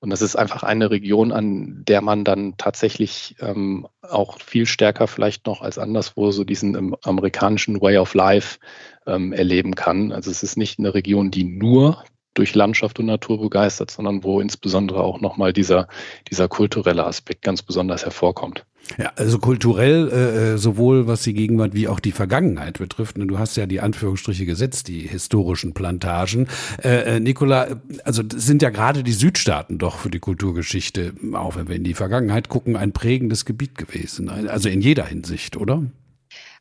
Und 0.00 0.10
das 0.10 0.20
ist 0.20 0.34
einfach 0.34 0.64
eine 0.64 0.90
Region, 0.90 1.30
an 1.30 1.84
der 1.86 2.00
man 2.00 2.24
dann 2.24 2.56
tatsächlich 2.56 3.36
ähm, 3.38 3.86
auch 4.00 4.40
viel 4.40 4.66
stärker 4.66 5.06
vielleicht 5.06 5.46
noch 5.46 5.62
als 5.62 5.78
anderswo 5.78 6.32
so 6.32 6.42
diesen 6.42 6.74
ähm, 6.74 6.96
amerikanischen 7.04 7.80
Way 7.80 7.98
of 7.98 8.14
Life 8.14 8.58
ähm, 9.06 9.32
erleben 9.32 9.76
kann. 9.76 10.10
Also 10.10 10.28
es 10.32 10.42
ist 10.42 10.56
nicht 10.56 10.80
eine 10.80 10.92
Region, 10.92 11.30
die 11.30 11.44
nur 11.44 12.02
durch 12.34 12.54
Landschaft 12.54 12.98
und 12.98 13.06
Natur 13.06 13.40
begeistert, 13.40 13.90
sondern 13.90 14.24
wo 14.24 14.40
insbesondere 14.40 15.02
auch 15.02 15.20
nochmal 15.20 15.52
dieser, 15.52 15.88
dieser 16.30 16.48
kulturelle 16.48 17.04
Aspekt 17.04 17.42
ganz 17.42 17.62
besonders 17.62 18.04
hervorkommt. 18.04 18.64
Ja, 18.98 19.12
also 19.16 19.38
kulturell 19.38 20.08
äh, 20.08 20.54
äh, 20.54 20.58
sowohl 20.58 21.06
was 21.06 21.22
die 21.22 21.34
Gegenwart 21.34 21.72
wie 21.74 21.88
auch 21.88 22.00
die 22.00 22.12
Vergangenheit 22.12 22.78
betrifft. 22.78 23.16
Und 23.16 23.28
du 23.28 23.38
hast 23.38 23.56
ja 23.56 23.66
die 23.66 23.80
Anführungsstriche 23.80 24.44
gesetzt, 24.44 24.88
die 24.88 25.00
historischen 25.00 25.72
Plantagen. 25.72 26.48
Äh, 26.82 27.16
äh, 27.16 27.20
Nicola, 27.20 27.80
also 28.04 28.22
sind 28.34 28.60
ja 28.60 28.70
gerade 28.70 29.02
die 29.02 29.12
Südstaaten 29.12 29.78
doch 29.78 29.98
für 29.98 30.10
die 30.10 30.18
Kulturgeschichte, 30.18 31.14
auch 31.34 31.56
wenn 31.56 31.68
wir 31.68 31.76
in 31.76 31.84
die 31.84 31.94
Vergangenheit 31.94 32.48
gucken, 32.48 32.76
ein 32.76 32.92
prägendes 32.92 33.44
Gebiet 33.44 33.76
gewesen. 33.78 34.28
Also 34.28 34.68
in 34.68 34.80
jeder 34.80 35.06
Hinsicht, 35.06 35.56
oder? 35.56 35.84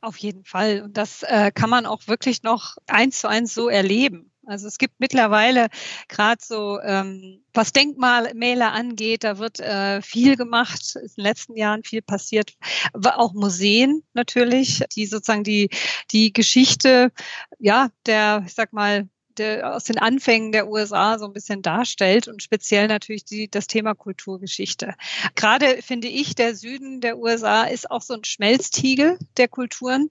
Auf 0.02 0.18
jeden 0.18 0.46
Fall. 0.46 0.82
Und 0.84 0.98
das 0.98 1.24
äh, 1.24 1.52
kann 1.54 1.70
man 1.70 1.86
auch 1.86 2.08
wirklich 2.08 2.44
noch 2.44 2.78
eins 2.88 3.20
zu 3.22 3.28
eins 3.28 3.54
so 3.54 3.70
erleben. 3.70 4.31
Also 4.52 4.68
es 4.68 4.78
gibt 4.78 4.96
mittlerweile 5.00 5.68
gerade 6.08 6.42
so, 6.44 6.80
ähm, 6.82 7.44
was 7.54 7.74
Denkmalmäler 7.74 8.72
angeht, 8.74 9.24
da 9.24 9.38
wird 9.38 9.60
äh, 9.60 10.02
viel 10.02 10.36
gemacht, 10.36 10.82
ist 10.82 11.18
in 11.18 11.24
den 11.24 11.24
letzten 11.24 11.56
Jahren 11.56 11.84
viel 11.84 12.02
passiert. 12.02 12.54
Aber 12.94 13.20
auch 13.20 13.34
Museen 13.34 14.04
natürlich, 14.14 14.84
die 14.96 15.06
sozusagen 15.06 15.44
die, 15.44 15.70
die 16.12 16.34
Geschichte, 16.34 17.12
ja, 17.60 17.90
der, 18.06 18.44
ich 18.46 18.54
sag 18.54 18.74
mal, 18.74 19.08
der, 19.38 19.76
aus 19.76 19.86
den 19.86 19.98
Anfängen 19.98 20.52
der 20.52 20.68
USA 20.68 21.18
so 21.18 21.26
ein 21.26 21.34
bisschen 21.34 21.62
darstellt 21.62 22.28
und 22.28 22.44
speziell 22.44 22.88
natürlich 22.88 23.26
die, 23.26 23.50
das 23.50 23.68
Thema 23.68 23.94
Kulturgeschichte. 23.94 24.96
Gerade 25.36 25.82
finde 25.82 26.08
ich, 26.08 26.36
der 26.36 26.56
Süden 26.56 27.02
der 27.02 27.18
USA 27.18 27.64
ist 27.64 27.90
auch 27.90 28.02
so 28.02 28.14
ein 28.14 28.24
Schmelztiegel 28.24 29.18
der 29.38 29.48
Kulturen, 29.48 30.10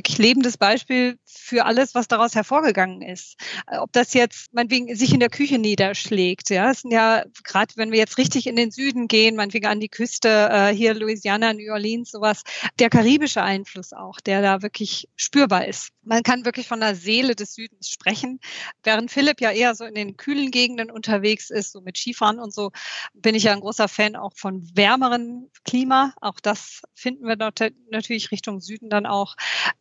wirklich 0.00 0.18
lebendes 0.18 0.56
Beispiel 0.56 1.18
für 1.26 1.66
alles, 1.66 1.94
was 1.94 2.08
daraus 2.08 2.34
hervorgegangen 2.34 3.02
ist. 3.02 3.36
Ob 3.66 3.92
das 3.92 4.14
jetzt 4.14 4.52
meinetwegen 4.54 4.94
sich 4.96 5.12
in 5.12 5.20
der 5.20 5.28
Küche 5.28 5.58
niederschlägt, 5.58 6.48
ja, 6.48 6.70
es 6.70 6.80
sind 6.80 6.90
ja 6.90 7.24
gerade, 7.44 7.74
wenn 7.76 7.92
wir 7.92 7.98
jetzt 7.98 8.16
richtig 8.16 8.46
in 8.46 8.56
den 8.56 8.70
Süden 8.70 9.08
gehen, 9.08 9.36
meinetwegen 9.36 9.66
an 9.66 9.78
die 9.78 9.88
Küste, 9.88 10.48
äh, 10.50 10.74
hier 10.74 10.94
Louisiana, 10.94 11.52
New 11.52 11.70
Orleans, 11.70 12.10
sowas, 12.10 12.42
der 12.78 12.88
karibische 12.88 13.42
Einfluss 13.42 13.92
auch, 13.92 14.20
der 14.20 14.40
da 14.40 14.62
wirklich 14.62 15.08
spürbar 15.16 15.68
ist. 15.68 15.90
Man 16.10 16.24
kann 16.24 16.44
wirklich 16.44 16.66
von 16.66 16.80
der 16.80 16.96
Seele 16.96 17.36
des 17.36 17.54
Südens 17.54 17.88
sprechen, 17.88 18.40
während 18.82 19.12
Philipp 19.12 19.40
ja 19.40 19.52
eher 19.52 19.76
so 19.76 19.84
in 19.84 19.94
den 19.94 20.16
kühlen 20.16 20.50
Gegenden 20.50 20.90
unterwegs 20.90 21.50
ist, 21.50 21.70
so 21.70 21.80
mit 21.82 21.96
Skifahren 21.96 22.40
und 22.40 22.52
so, 22.52 22.72
bin 23.14 23.36
ich 23.36 23.44
ja 23.44 23.52
ein 23.52 23.60
großer 23.60 23.86
Fan 23.86 24.16
auch 24.16 24.32
von 24.34 24.68
wärmeren 24.74 25.48
Klima. 25.64 26.12
Auch 26.20 26.40
das 26.40 26.82
finden 26.96 27.28
wir 27.28 27.36
dort 27.36 27.60
natürlich 27.92 28.32
Richtung 28.32 28.60
Süden 28.60 28.90
dann 28.90 29.06
auch 29.06 29.36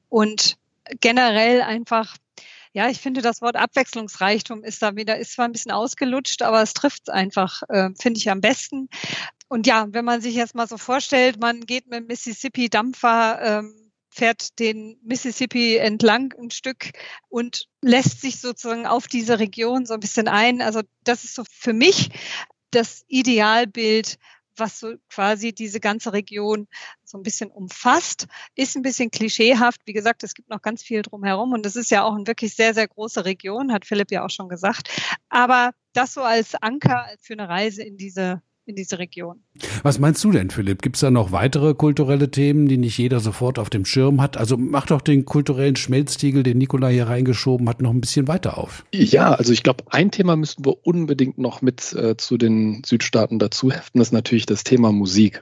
und 0.07 0.57
generell 1.01 1.63
einfach 1.63 2.15
ja, 2.71 2.87
ich 2.87 2.99
finde, 2.99 3.23
das 3.23 3.41
Wort 3.41 3.55
Abwechslungsreichtum 3.55 4.63
ist 4.63 4.83
da 4.83 4.95
wieder, 4.95 5.17
ist 5.17 5.33
zwar 5.33 5.45
ein 5.45 5.51
bisschen 5.51 5.71
ausgelutscht, 5.71 6.43
aber 6.43 6.61
es 6.61 6.75
trifft 6.75 7.07
es 7.07 7.09
einfach, 7.09 7.63
äh, 7.69 7.89
finde 7.99 8.19
ich 8.19 8.29
am 8.29 8.41
besten. 8.41 8.89
Und 9.47 9.65
ja, 9.65 9.87
wenn 9.89 10.05
man 10.05 10.21
sich 10.21 10.35
jetzt 10.35 10.53
mal 10.53 10.67
so 10.67 10.77
vorstellt, 10.77 11.41
man 11.41 11.61
geht 11.61 11.87
mit 11.87 12.07
Mississippi-Dampfer, 12.07 13.41
ähm, 13.41 13.78
fährt 14.19 14.59
den 14.59 14.97
Mississippi 15.01 15.77
entlang 15.77 16.33
ein 16.37 16.51
Stück 16.51 16.91
und 17.29 17.67
lässt 17.81 18.19
sich 18.19 18.41
sozusagen 18.41 18.85
auf 18.85 19.07
diese 19.07 19.39
Region 19.39 19.85
so 19.85 19.93
ein 19.93 20.01
bisschen 20.01 20.27
ein. 20.27 20.61
Also 20.61 20.81
das 21.05 21.23
ist 21.23 21.35
so 21.35 21.43
für 21.49 21.71
mich 21.71 22.09
das 22.71 23.05
Idealbild 23.07 24.17
was 24.59 24.77
so 24.77 24.95
quasi 25.07 25.53
diese 25.53 25.79
ganze 25.79 26.11
Region 26.11 26.67
so 27.05 27.17
ein 27.17 27.23
bisschen 27.23 27.49
umfasst, 27.49 28.27
ist 28.55 28.75
ein 28.75 28.81
bisschen 28.81 29.09
klischeehaft. 29.09 29.79
Wie 29.85 29.93
gesagt, 29.93 30.21
es 30.25 30.33
gibt 30.33 30.49
noch 30.49 30.61
ganz 30.61 30.83
viel 30.83 31.01
drumherum 31.01 31.53
und 31.53 31.65
es 31.65 31.77
ist 31.77 31.89
ja 31.91 32.03
auch 32.03 32.13
eine 32.13 32.27
wirklich 32.27 32.55
sehr, 32.55 32.73
sehr 32.73 32.89
große 32.89 33.23
Region, 33.23 33.71
hat 33.71 33.85
Philipp 33.85 34.11
ja 34.11 34.25
auch 34.25 34.29
schon 34.29 34.49
gesagt. 34.49 34.89
Aber 35.29 35.71
das 35.93 36.13
so 36.13 36.23
als 36.23 36.55
Anker 36.55 37.07
für 37.21 37.33
eine 37.33 37.47
Reise 37.47 37.83
in 37.83 37.95
diese 37.95 38.41
in 38.69 38.75
diese 38.75 38.99
Region. 38.99 39.41
Was 39.83 39.99
meinst 39.99 40.23
du 40.23 40.31
denn, 40.31 40.51
Philipp? 40.51 40.81
Gibt 40.81 40.95
es 40.95 41.01
da 41.01 41.11
noch 41.11 41.31
weitere 41.31 41.73
kulturelle 41.73 42.29
Themen, 42.29 42.67
die 42.67 42.77
nicht 42.77 42.97
jeder 42.97 43.19
sofort 43.19 43.59
auf 43.59 43.69
dem 43.69 43.83
Schirm 43.83 44.21
hat? 44.21 44.37
Also 44.37 44.57
mach 44.57 44.85
doch 44.85 45.01
den 45.01 45.25
kulturellen 45.25 45.75
Schmelztiegel, 45.75 46.43
den 46.43 46.59
Nikola 46.59 46.87
hier 46.87 47.07
reingeschoben 47.07 47.67
hat, 47.67 47.81
noch 47.81 47.89
ein 47.89 47.99
bisschen 47.99 48.27
weiter 48.27 48.57
auf. 48.57 48.85
Ja, 48.93 49.33
also 49.33 49.51
ich 49.51 49.63
glaube, 49.63 49.83
ein 49.89 50.11
Thema 50.11 50.35
müssten 50.35 50.63
wir 50.63 50.85
unbedingt 50.85 51.39
noch 51.39 51.61
mit 51.61 51.93
äh, 51.93 52.15
zu 52.15 52.37
den 52.37 52.83
Südstaaten 52.85 53.39
dazu 53.39 53.71
heften, 53.71 53.99
das 53.99 54.09
ist 54.09 54.13
natürlich 54.13 54.45
das 54.45 54.63
Thema 54.63 54.91
Musik. 54.91 55.41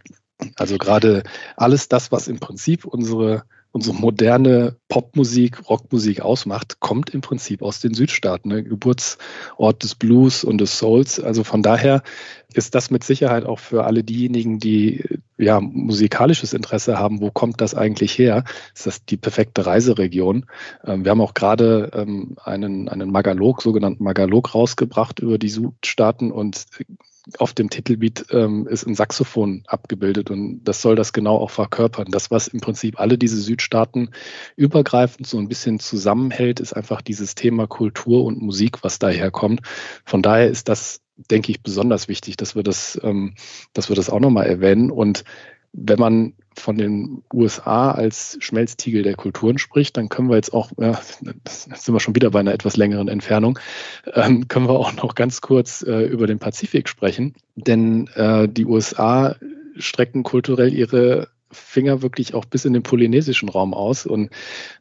Also 0.55 0.77
gerade 0.77 1.23
alles 1.57 1.89
das, 1.89 2.11
was 2.11 2.27
im 2.27 2.39
Prinzip 2.39 2.85
unsere 2.85 3.43
unsere 3.71 3.95
moderne 3.95 4.75
Popmusik, 4.87 5.69
Rockmusik 5.69 6.21
ausmacht, 6.21 6.79
kommt 6.79 7.11
im 7.11 7.21
Prinzip 7.21 7.61
aus 7.61 7.79
den 7.79 7.93
Südstaaten, 7.93 8.49
ne? 8.49 8.63
Geburtsort 8.63 9.83
des 9.83 9.95
Blues 9.95 10.43
und 10.43 10.59
des 10.59 10.79
Souls. 10.79 11.19
Also 11.19 11.43
von 11.43 11.61
daher 11.61 12.01
ist 12.53 12.75
das 12.75 12.89
mit 12.89 13.03
Sicherheit 13.03 13.45
auch 13.45 13.59
für 13.59 13.83
alle 13.83 14.03
diejenigen, 14.03 14.59
die 14.59 15.03
ja 15.37 15.59
musikalisches 15.59 16.53
Interesse 16.53 16.97
haben, 16.97 17.21
wo 17.21 17.29
kommt 17.29 17.61
das 17.61 17.75
eigentlich 17.75 18.17
her? 18.17 18.43
Ist 18.73 18.87
das 18.87 19.05
die 19.05 19.17
perfekte 19.17 19.65
Reiseregion? 19.65 20.45
Ähm, 20.83 21.03
wir 21.03 21.11
haben 21.11 21.21
auch 21.21 21.33
gerade 21.33 21.91
ähm, 21.93 22.35
einen, 22.43 22.89
einen 22.89 23.11
Magalog, 23.11 23.61
sogenannten 23.61 24.03
Magalog 24.03 24.55
rausgebracht 24.55 25.19
über 25.19 25.37
die 25.37 25.49
Südstaaten 25.49 26.31
und 26.31 26.65
auf 27.37 27.53
dem 27.53 27.69
Titelbeat 27.69 28.27
ähm, 28.31 28.67
ist 28.67 28.85
ein 28.85 28.95
Saxophon 28.95 29.63
abgebildet 29.67 30.29
und 30.29 30.63
das 30.63 30.81
soll 30.81 30.95
das 30.95 31.13
genau 31.13 31.37
auch 31.37 31.51
verkörpern. 31.51 32.07
Das, 32.09 32.31
was 32.31 32.47
im 32.47 32.59
Prinzip 32.59 32.99
alle 32.99 33.17
diese 33.17 33.37
Südstaaten 33.37 34.09
übergreifend 34.55 35.27
so 35.27 35.37
ein 35.37 35.47
bisschen 35.47 35.79
zusammenhält, 35.79 36.59
ist 36.59 36.73
einfach 36.73 37.01
dieses 37.01 37.35
Thema 37.35 37.67
Kultur 37.67 38.23
und 38.23 38.41
Musik, 38.41 38.83
was 38.83 38.99
daherkommt. 38.99 39.61
Von 40.05 40.21
daher 40.21 40.47
ist 40.47 40.69
das, 40.69 41.01
denke 41.31 41.51
ich, 41.51 41.61
besonders 41.61 42.07
wichtig, 42.07 42.37
dass 42.37 42.55
wir 42.55 42.63
das, 42.63 42.99
ähm, 43.03 43.35
dass 43.73 43.89
wir 43.89 43.95
das 43.95 44.09
auch 44.09 44.19
nochmal 44.19 44.47
erwähnen. 44.47 44.91
Und 44.91 45.23
wenn 45.77 45.99
man 45.99 46.33
von 46.57 46.75
den 46.75 47.23
USA 47.31 47.91
als 47.91 48.35
Schmelztiegel 48.39 49.03
der 49.03 49.15
Kulturen 49.15 49.59
spricht, 49.59 49.95
dann 49.95 50.09
können 50.09 50.27
wir 50.27 50.35
jetzt 50.35 50.51
auch, 50.51 50.71
ja, 50.79 50.99
sind 51.45 51.93
wir 51.93 51.99
schon 51.99 52.15
wieder 52.15 52.31
bei 52.31 52.39
einer 52.39 52.53
etwas 52.53 52.77
längeren 52.77 53.07
Entfernung, 53.07 53.59
ähm, 54.13 54.47
können 54.47 54.67
wir 54.67 54.73
auch 54.73 54.93
noch 54.93 55.13
ganz 55.13 55.41
kurz 55.41 55.83
äh, 55.83 56.05
über 56.05 56.25
den 56.25 56.39
Pazifik 56.39 56.89
sprechen. 56.89 57.35
Denn 57.55 58.07
äh, 58.15 58.49
die 58.49 58.65
USA 58.65 59.35
strecken 59.77 60.23
kulturell 60.23 60.73
ihre 60.73 61.27
Finger 61.51 62.01
wirklich 62.01 62.33
auch 62.33 62.45
bis 62.45 62.65
in 62.65 62.73
den 62.73 62.83
polynesischen 62.83 63.49
Raum 63.49 63.73
aus. 63.73 64.05
Und 64.05 64.29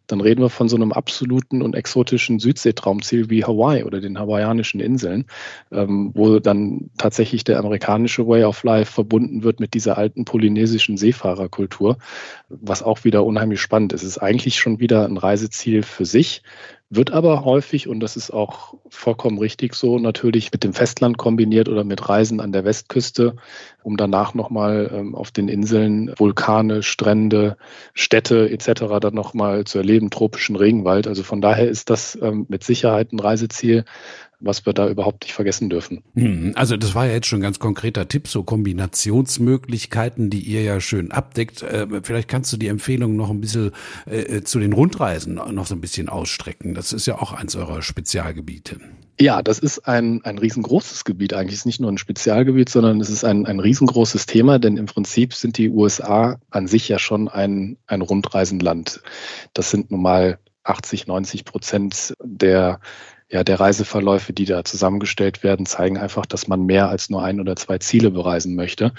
dann 0.06 0.20
reden 0.20 0.40
wir 0.40 0.50
von 0.50 0.68
so 0.68 0.76
einem 0.76 0.92
absoluten 0.92 1.62
und 1.62 1.74
exotischen 1.74 2.38
Südseetraumziel 2.38 3.30
wie 3.30 3.44
Hawaii 3.44 3.84
oder 3.84 4.00
den 4.00 4.18
hawaiianischen 4.18 4.80
Inseln, 4.80 5.26
ähm, 5.72 6.12
wo 6.14 6.38
dann 6.38 6.90
tatsächlich 6.98 7.44
der 7.44 7.58
amerikanische 7.58 8.26
Way 8.26 8.44
of 8.44 8.62
Life 8.62 8.92
verbunden 8.92 9.42
wird 9.42 9.60
mit 9.60 9.74
dieser 9.74 9.98
alten 9.98 10.24
polynesischen 10.24 10.96
Seefahrerkultur, 10.96 11.98
was 12.48 12.82
auch 12.82 13.04
wieder 13.04 13.24
unheimlich 13.24 13.60
spannend 13.60 13.92
ist. 13.92 14.02
Es 14.02 14.10
ist 14.10 14.18
eigentlich 14.18 14.58
schon 14.58 14.80
wieder 14.80 15.06
ein 15.06 15.16
Reiseziel 15.16 15.82
für 15.82 16.04
sich, 16.04 16.42
wird 16.88 17.10
aber 17.10 17.44
häufig, 17.44 17.88
und 17.88 18.00
das 18.00 18.16
ist 18.16 18.30
auch 18.30 18.74
vollkommen 18.88 19.38
richtig 19.38 19.74
so, 19.74 19.98
natürlich 19.98 20.52
mit 20.52 20.62
dem 20.62 20.72
Festland 20.72 21.18
kombiniert 21.18 21.68
oder 21.68 21.82
mit 21.82 22.08
Reisen 22.08 22.40
an 22.40 22.52
der 22.52 22.64
Westküste, 22.64 23.36
um 23.82 23.96
danach 23.96 24.34
nochmal 24.34 24.90
ähm, 24.94 25.14
auf 25.16 25.32
den 25.32 25.48
Inseln 25.48 26.12
Vulkane, 26.16 26.84
Strände, 26.84 27.56
Städte 27.92 28.48
etc. 28.50 29.00
dann 29.00 29.14
nochmal 29.14 29.64
zu 29.64 29.78
erleben, 29.78 30.10
tropischen 30.10 30.54
Regenwald. 30.54 31.08
Also 31.08 31.24
von 31.24 31.40
daher 31.40 31.68
ist 31.68 31.90
das 31.90 32.16
ähm, 32.22 32.46
mit 32.48 32.62
Sicherheit 32.62 33.12
ein 33.12 33.18
Reiseziel, 33.18 33.84
was 34.40 34.66
wir 34.66 34.72
da 34.72 34.88
überhaupt 34.88 35.24
nicht 35.24 35.34
vergessen 35.34 35.70
dürfen. 35.70 36.02
Hm, 36.14 36.52
also 36.54 36.76
das 36.76 36.94
war 36.94 37.06
ja 37.06 37.12
jetzt 37.12 37.26
schon 37.26 37.38
ein 37.40 37.42
ganz 37.42 37.58
konkreter 37.58 38.08
Tipp, 38.08 38.28
so 38.28 38.42
Kombinationsmöglichkeiten, 38.42 40.30
die 40.30 40.40
ihr 40.40 40.62
ja 40.62 40.80
schön 40.80 41.10
abdeckt. 41.10 41.62
Äh, 41.62 41.86
vielleicht 42.02 42.28
kannst 42.28 42.52
du 42.52 42.56
die 42.56 42.68
Empfehlung 42.68 43.16
noch 43.16 43.30
ein 43.30 43.40
bisschen 43.40 43.72
äh, 44.06 44.42
zu 44.42 44.58
den 44.58 44.72
Rundreisen 44.72 45.34
noch 45.34 45.66
so 45.66 45.74
ein 45.74 45.80
bisschen 45.80 46.08
ausstrecken. 46.08 46.74
Das 46.74 46.92
ist 46.92 47.06
ja 47.06 47.18
auch 47.18 47.32
eins 47.32 47.56
eurer 47.56 47.82
Spezialgebiete. 47.82 48.80
Ja, 49.18 49.42
das 49.42 49.58
ist 49.58 49.88
ein, 49.88 50.22
ein 50.24 50.36
riesengroßes 50.36 51.04
Gebiet 51.04 51.32
eigentlich. 51.32 51.54
Es 51.54 51.60
ist 51.60 51.66
nicht 51.66 51.80
nur 51.80 51.90
ein 51.90 51.96
Spezialgebiet, 51.96 52.68
sondern 52.68 53.00
es 53.00 53.08
ist 53.08 53.24
ein, 53.24 53.46
ein 53.46 53.60
riesengroßes 53.60 54.26
Thema, 54.26 54.58
denn 54.58 54.76
im 54.76 54.86
Prinzip 54.86 55.32
sind 55.32 55.56
die 55.56 55.70
USA 55.70 56.38
an 56.50 56.66
sich 56.66 56.88
ja 56.88 56.98
schon 56.98 57.28
ein, 57.28 57.78
ein 57.86 58.02
Rundreisenland. 58.02 59.00
Das 59.54 59.70
sind 59.70 59.90
nun 59.90 60.02
mal 60.02 60.38
80, 60.64 61.06
90 61.06 61.44
Prozent 61.46 62.14
der 62.22 62.80
ja, 63.28 63.44
der 63.44 63.58
Reiseverläufe, 63.60 64.32
die 64.32 64.44
da 64.44 64.64
zusammengestellt 64.64 65.42
werden, 65.42 65.66
zeigen 65.66 65.98
einfach, 65.98 66.26
dass 66.26 66.48
man 66.48 66.64
mehr 66.64 66.88
als 66.88 67.10
nur 67.10 67.22
ein 67.24 67.40
oder 67.40 67.56
zwei 67.56 67.78
Ziele 67.78 68.10
bereisen 68.10 68.54
möchte. 68.54 68.92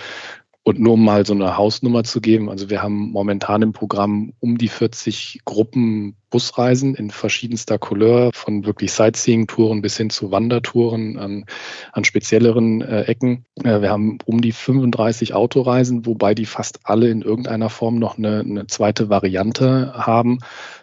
Und 0.68 0.82
nur 0.82 0.96
um 0.96 1.06
mal 1.06 1.26
so 1.26 1.34
eine 1.34 1.56
Hausnummer 1.56 2.04
zu 2.04 2.20
geben, 2.20 2.50
also 2.50 2.70
wir 2.70 2.84
haben 2.84 3.12
momentan 3.12 3.62
im 3.62 3.72
Programm 3.72 4.34
um 4.42 4.58
die 4.58 4.68
40 4.68 5.44
Gruppen 5.46 6.18
Busreisen 6.30 6.94
in 6.94 7.10
verschiedenster 7.10 7.80
Couleur, 7.80 8.32
von 8.34 8.66
wirklich 8.66 8.92
Sightseeing-Touren 8.92 9.82
bis 9.82 9.96
hin 9.96 10.10
zu 10.10 10.30
Wandertouren 10.30 11.18
an, 11.20 11.46
an 11.94 12.04
spezielleren 12.04 12.82
äh, 12.82 13.04
Ecken. 13.04 13.46
Äh, 13.64 13.80
wir 13.80 13.90
haben 13.90 14.18
um 14.26 14.42
die 14.42 14.52
35 14.52 15.34
Autoreisen, 15.34 16.06
wobei 16.06 16.36
die 16.36 16.46
fast 16.46 16.82
alle 16.84 17.10
in 17.12 17.22
irgendeiner 17.22 17.70
Form 17.70 17.98
noch 17.98 18.18
eine, 18.18 18.42
eine 18.42 18.68
zweite 18.68 19.08
Variante 19.08 19.94
haben. 19.96 20.40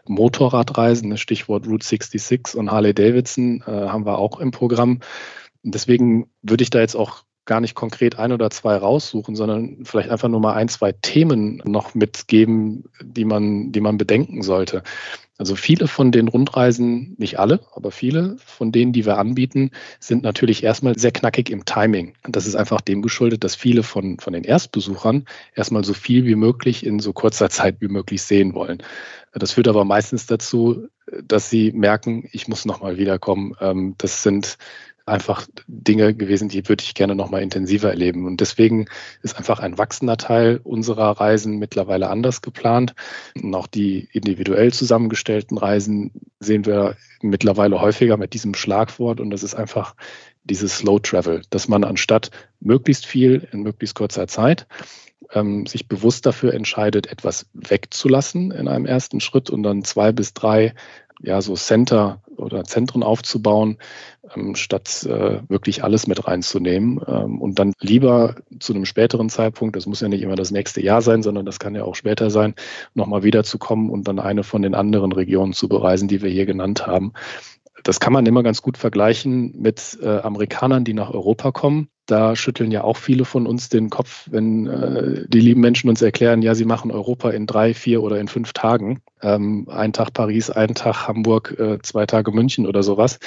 Motorradreisen, 0.09 1.15
Stichwort 1.19 1.67
Route 1.67 1.87
66 1.87 2.59
und 2.59 2.71
Harley 2.71 2.95
Davidson 2.95 3.63
äh, 3.67 3.71
haben 3.71 4.07
wir 4.07 4.17
auch 4.17 4.41
im 4.41 4.51
Programm. 4.51 5.01
Deswegen 5.63 6.31
würde 6.41 6.63
ich 6.63 6.71
da 6.71 6.81
jetzt 6.81 6.95
auch 6.95 7.25
gar 7.45 7.61
nicht 7.61 7.75
konkret 7.75 8.19
ein 8.19 8.33
oder 8.33 8.51
zwei 8.51 8.77
raussuchen, 8.77 9.37
sondern 9.37 9.85
vielleicht 9.85 10.11
einfach 10.11 10.29
nur 10.29 10.41
mal 10.41 10.55
ein, 10.55 10.69
zwei 10.69 10.93
Themen 10.93 11.63
noch 11.65 11.95
mitgeben, 11.95 12.85
die 13.03 13.25
man, 13.25 13.73
die 13.73 13.81
man 13.81 13.99
bedenken 13.99 14.43
sollte. 14.43 14.83
Also 15.37 15.57
viele 15.57 15.89
von 15.89 16.13
den 16.13 16.29
Rundreisen, 16.29 17.17
nicht 17.19 17.41
alle, 17.41 17.61
aber 17.75 17.91
viele 17.91 18.37
von 18.39 18.71
denen, 18.71 18.93
die 18.93 19.05
wir 19.05 19.19
anbieten, 19.19 19.73
sind 19.99 20.23
natürlich 20.23 20.63
erstmal 20.63 20.97
sehr 20.97 21.11
knackig 21.11 21.51
im 21.51 21.65
Timing. 21.65 22.15
Das 22.23 22.47
ist 22.47 22.55
einfach 22.55 22.81
dem 22.81 23.03
geschuldet, 23.03 23.43
dass 23.43 23.57
viele 23.57 23.83
von, 23.83 24.21
von 24.21 24.33
den 24.33 24.45
Erstbesuchern 24.45 25.25
erstmal 25.55 25.83
so 25.83 25.93
viel 25.93 26.25
wie 26.25 26.37
möglich 26.37 26.87
in 26.87 27.01
so 27.01 27.13
kurzer 27.13 27.51
Zeit 27.51 27.81
wie 27.81 27.89
möglich 27.89 28.23
sehen 28.23 28.55
wollen. 28.55 28.81
Das 29.33 29.53
führt 29.53 29.67
aber 29.67 29.85
meistens 29.85 30.27
dazu, 30.27 30.87
dass 31.25 31.51
sie 31.51 31.73
merken, 31.73 32.29
ich 32.31 32.47
muss 32.47 32.65
nochmal 32.65 32.97
wiederkommen. 32.97 33.55
Ähm, 33.61 33.97
das 33.99 34.23
sind 34.23 34.57
einfach 35.07 35.47
Dinge 35.67 36.15
gewesen, 36.15 36.49
die 36.49 36.67
würde 36.69 36.83
ich 36.83 36.95
gerne 36.95 37.15
noch 37.15 37.31
mal 37.31 37.43
intensiver 37.43 37.91
erleben. 37.91 38.27
Und 38.27 38.41
deswegen 38.41 38.87
ist 39.23 39.37
einfach 39.37 39.61
ein 39.61 39.77
wachsender 39.77 40.17
Teil 40.17 40.61
unserer 40.65 41.21
Reisen 41.21 41.59
mittlerweile 41.59 42.09
anders 42.09 42.41
geplant. 42.41 42.95
Und 43.41 43.55
auch 43.55 43.67
die 43.67 44.09
individuell 44.13 44.73
zusammengestellten 44.73 45.59
Reisen 45.59 46.13
sehen 46.41 46.65
wir 46.65 46.97
mittlerweile 47.21 47.81
häufiger 47.81 48.17
mit 48.17 48.33
diesem 48.33 48.55
Schlagwort. 48.55 49.21
Und 49.21 49.31
das 49.31 49.43
ist 49.43 49.55
einfach 49.55 49.95
dieses 50.45 50.79
Slow 50.79 51.01
Travel, 51.01 51.43
dass 51.51 51.69
man 51.69 51.85
anstatt 51.85 52.31
möglichst 52.61 53.07
viel 53.07 53.47
in 53.53 53.63
möglichst 53.63 53.95
kurzer 53.95 54.27
Zeit 54.27 54.67
ähm, 55.33 55.67
sich 55.67 55.89
bewusst 55.89 56.27
dafür 56.27 56.55
entscheidet, 56.55 57.07
etwas 57.07 57.47
wegzulassen 57.55 58.51
in 58.51 58.69
einem 58.69 58.87
ersten 58.87 59.21
Schritt 59.21 59.51
und 59.51 59.63
dann 59.63 59.85
zwei 59.85 60.13
bis 60.13 60.35
drei 60.35 60.75
ja, 61.23 61.41
so 61.41 61.55
Center 61.55 62.23
oder 62.37 62.65
Zentren 62.65 63.03
aufzubauen, 63.03 63.79
ähm, 64.35 64.55
statt 64.55 65.05
äh, 65.05 65.41
wirklich 65.49 65.85
alles 65.85 66.07
mit 66.07 66.27
reinzunehmen. 66.27 67.01
Ähm, 67.07 67.41
und 67.41 67.59
dann 67.59 67.73
lieber 67.81 68.37
zu 68.59 68.75
einem 68.75 68.85
späteren 68.85 69.29
Zeitpunkt, 69.29 69.77
das 69.77 69.87
muss 69.87 70.01
ja 70.01 70.09
nicht 70.09 70.23
immer 70.23 70.37
das 70.37 70.51
nächste 70.51 70.83
Jahr 70.83 71.03
sein, 71.03 71.23
sondern 71.23 71.47
das 71.47 71.59
kann 71.59 71.75
ja 71.75 71.85
auch 71.85 71.95
später 71.95 72.31
sein, 72.31 72.55
nochmal 72.95 73.23
wiederzukommen 73.23 73.91
und 73.91 74.09
dann 74.09 74.19
eine 74.19 74.43
von 74.43 74.63
den 74.63 74.75
anderen 74.75 75.13
Regionen 75.13 75.53
zu 75.53 75.69
bereisen, 75.69 76.09
die 76.09 76.23
wir 76.23 76.31
hier 76.31 76.47
genannt 76.47 76.87
haben. 76.87 77.13
Das 77.85 78.01
kann 78.01 78.15
man 78.15 78.25
immer 78.25 78.43
ganz 78.43 78.63
gut 78.63 78.79
vergleichen 78.79 79.61
mit 79.61 79.99
äh, 80.03 80.19
Amerikanern, 80.19 80.85
die 80.85 80.95
nach 80.95 81.11
Europa 81.11 81.53
kommen. 81.53 81.89
Da 82.07 82.35
schütteln 82.35 82.71
ja 82.71 82.83
auch 82.83 82.97
viele 82.97 83.25
von 83.27 83.47
uns 83.47 83.69
den 83.69 83.89
Kopf, 83.91 84.27
wenn 84.31 84.67
äh, 84.67 85.27
die 85.29 85.41
lieben 85.41 85.61
Menschen 85.61 85.89
uns 85.91 86.01
erklären, 86.03 86.43
ja, 86.43 86.55
sie 86.55 86.65
machen 86.65 86.91
Europa 86.91 87.31
in 87.31 87.47
drei, 87.47 87.75
vier 87.75 88.03
oder 88.03 88.19
in 88.21 88.29
fünf 88.29 88.55
Tagen. 88.55 89.01
Ähm, 89.23 89.69
ein 89.71 89.93
Tag 89.93 90.13
Paris, 90.15 90.51
ein 90.51 90.75
Tag 90.75 91.09
Hamburg, 91.09 91.59
äh, 91.59 91.79
zwei 91.83 92.07
Tage 92.07 92.31
München 92.33 92.67
oder 92.67 92.83
sowas. 92.83 93.19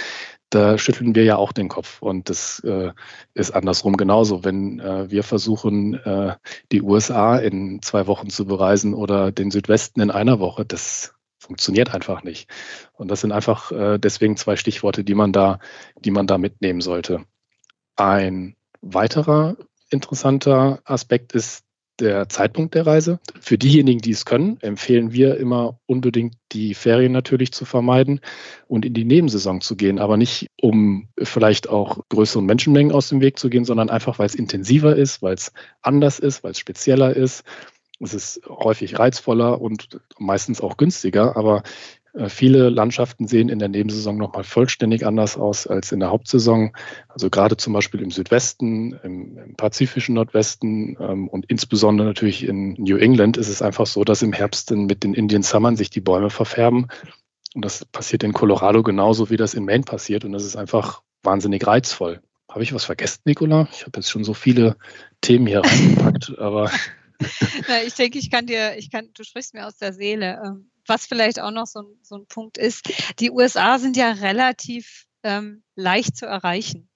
Da 0.50 0.78
schütteln 0.78 1.14
wir 1.14 1.24
ja 1.24 1.36
auch 1.36 1.52
den 1.52 1.70
Kopf. 1.70 2.02
Und 2.02 2.30
das 2.30 2.60
äh, 2.64 2.92
ist 3.36 3.52
andersrum 3.52 3.96
genauso. 3.96 4.44
Wenn 4.44 4.80
äh, 4.80 5.10
wir 5.10 5.24
versuchen, 5.24 5.96
äh, 5.96 6.36
die 6.72 6.82
USA 6.82 7.38
in 7.38 7.82
zwei 7.84 8.08
Wochen 8.08 8.30
zu 8.30 8.46
bereisen 8.46 8.94
oder 8.94 9.32
den 9.32 9.52
Südwesten 9.52 10.02
in 10.02 10.10
einer 10.12 10.40
Woche, 10.40 10.66
das 10.66 11.14
funktioniert 11.48 11.94
einfach 11.94 12.24
nicht. 12.24 12.50
Und 12.94 13.10
das 13.10 13.22
sind 13.22 13.32
einfach 13.32 13.72
äh, 13.72 13.98
deswegen 13.98 14.38
zwei 14.38 14.56
Stichworte, 14.56 15.04
die 15.04 15.16
man 15.16 15.32
da, 15.32 15.60
die 16.00 16.12
man 16.12 16.28
da 16.28 16.38
mitnehmen 16.38 16.82
sollte. 16.82 17.24
Ein 17.96 18.56
weiterer 18.82 19.58
interessanter 19.90 20.82
Aspekt 20.84 21.34
ist 21.34 21.64
der 22.00 22.30
Zeitpunkt 22.30 22.76
der 22.76 22.86
Reise. 22.86 23.20
Für 23.40 23.58
diejenigen, 23.58 24.02
die 24.02 24.12
es 24.12 24.26
können, 24.26 24.60
empfehlen 24.62 25.14
wir 25.14 25.38
immer 25.38 25.80
unbedingt 25.88 26.36
die 26.52 26.76
Ferien 26.76 27.12
natürlich 27.12 27.52
zu 27.52 27.66
vermeiden 27.66 28.20
und 28.68 28.86
in 28.86 28.94
die 28.94 29.06
Nebensaison 29.06 29.62
zu 29.62 29.76
gehen, 29.76 29.98
aber 29.98 30.16
nicht 30.16 30.48
um 30.62 31.08
vielleicht 31.18 31.70
auch 31.70 32.08
größeren 32.10 32.46
Menschenmengen 32.46 32.94
aus 32.94 33.10
dem 33.10 33.22
Weg 33.22 33.40
zu 33.40 33.50
gehen, 33.50 33.66
sondern 33.66 33.90
einfach, 33.90 34.20
weil 34.20 34.28
es 34.28 34.36
intensiver 34.36 34.96
ist, 34.96 35.24
weil 35.24 35.34
es 35.34 35.52
anders 35.82 36.20
ist, 36.20 36.44
weil 36.44 36.52
es 36.52 36.60
spezieller 36.60 37.16
ist 37.16 37.44
es 38.00 38.14
ist 38.14 38.42
häufig 38.48 39.00
reizvoller 39.00 39.62
und 39.62 40.00
meistens 40.20 40.62
auch 40.62 40.78
günstiger, 40.78 41.36
aber 41.36 41.64
äh, 42.14 42.30
viele 42.30 42.70
Landschaften 42.70 43.28
sehen 43.28 43.50
in 43.50 43.60
der 43.60 43.70
Nebensaison 43.70 44.18
nochmal 44.18 44.44
vollständig 44.44 45.06
anders 45.06 45.38
aus 45.38 45.68
als 45.68 45.92
in 45.92 46.00
der 46.00 46.10
Hauptsaison. 46.10 46.72
Also 47.10 47.30
gerade 47.30 47.58
zum 47.58 47.74
Beispiel 47.74 48.02
im 48.02 48.12
Südwesten, 48.12 48.94
im, 49.04 49.38
im 49.38 49.56
pazifischen 49.56 50.16
Nordwesten 50.16 50.98
ähm, 51.00 51.28
und 51.28 51.46
insbesondere 51.46 52.08
natürlich 52.08 52.44
in 52.48 52.74
New 52.74 52.98
England 52.98 53.38
ist 53.38 53.50
es 53.50 53.62
einfach 53.62 53.86
so, 53.86 54.04
dass 54.04 54.22
im 54.22 54.34
Herbst 54.34 54.72
mit 54.72 55.04
den 55.04 55.14
Indian 55.14 55.44
Summern 55.44 55.76
sich 55.76 55.90
die 55.90 56.02
Bäume 56.02 56.30
verfärben. 56.30 56.88
Und 57.54 57.66
das 57.66 57.86
passiert 57.86 58.24
in 58.24 58.34
Colorado 58.34 58.84
genauso, 58.84 59.30
wie 59.30 59.38
das 59.38 59.54
in 59.54 59.66
Maine 59.66 59.84
passiert. 59.84 60.26
Und 60.26 60.32
das 60.32 60.44
ist 60.44 60.56
einfach 60.56 61.02
wahnsinnig 61.24 61.66
reizvoll. 61.66 62.22
Habe 62.50 62.64
ich 62.64 62.74
was 62.74 62.86
vergessen, 62.86 63.22
Nicola? 63.26 63.68
Ich 63.72 63.82
habe 63.82 63.92
jetzt 63.96 64.10
schon 64.10 64.24
so 64.24 64.34
viele 64.34 64.78
Themen 65.22 65.48
hier 65.48 65.62
reingepackt, 65.62 66.38
aber 66.40 66.72
ich 67.86 67.94
denke, 67.96 68.18
ich 68.20 68.30
kann 68.30 68.46
dir, 68.46 68.78
ich 68.78 68.92
kann, 68.92 69.10
du 69.14 69.24
sprichst 69.24 69.54
mir 69.54 69.68
aus 69.68 69.78
der 69.78 69.94
Seele. 69.94 70.42
Ähm, 70.44 70.72
was 70.86 71.06
vielleicht 71.06 71.40
auch 71.40 71.52
noch 71.52 71.68
so 71.68 71.82
ein, 71.82 72.00
so 72.02 72.16
ein 72.16 72.28
Punkt 72.28 72.58
ist, 72.58 72.90
die 73.20 73.32
USA 73.32 73.78
sind 73.78 73.98
ja 73.98 74.12
relativ 74.12 75.06
ähm, 75.24 75.64
leicht 75.76 76.16
zu 76.16 76.26
erreichen. 76.26 76.90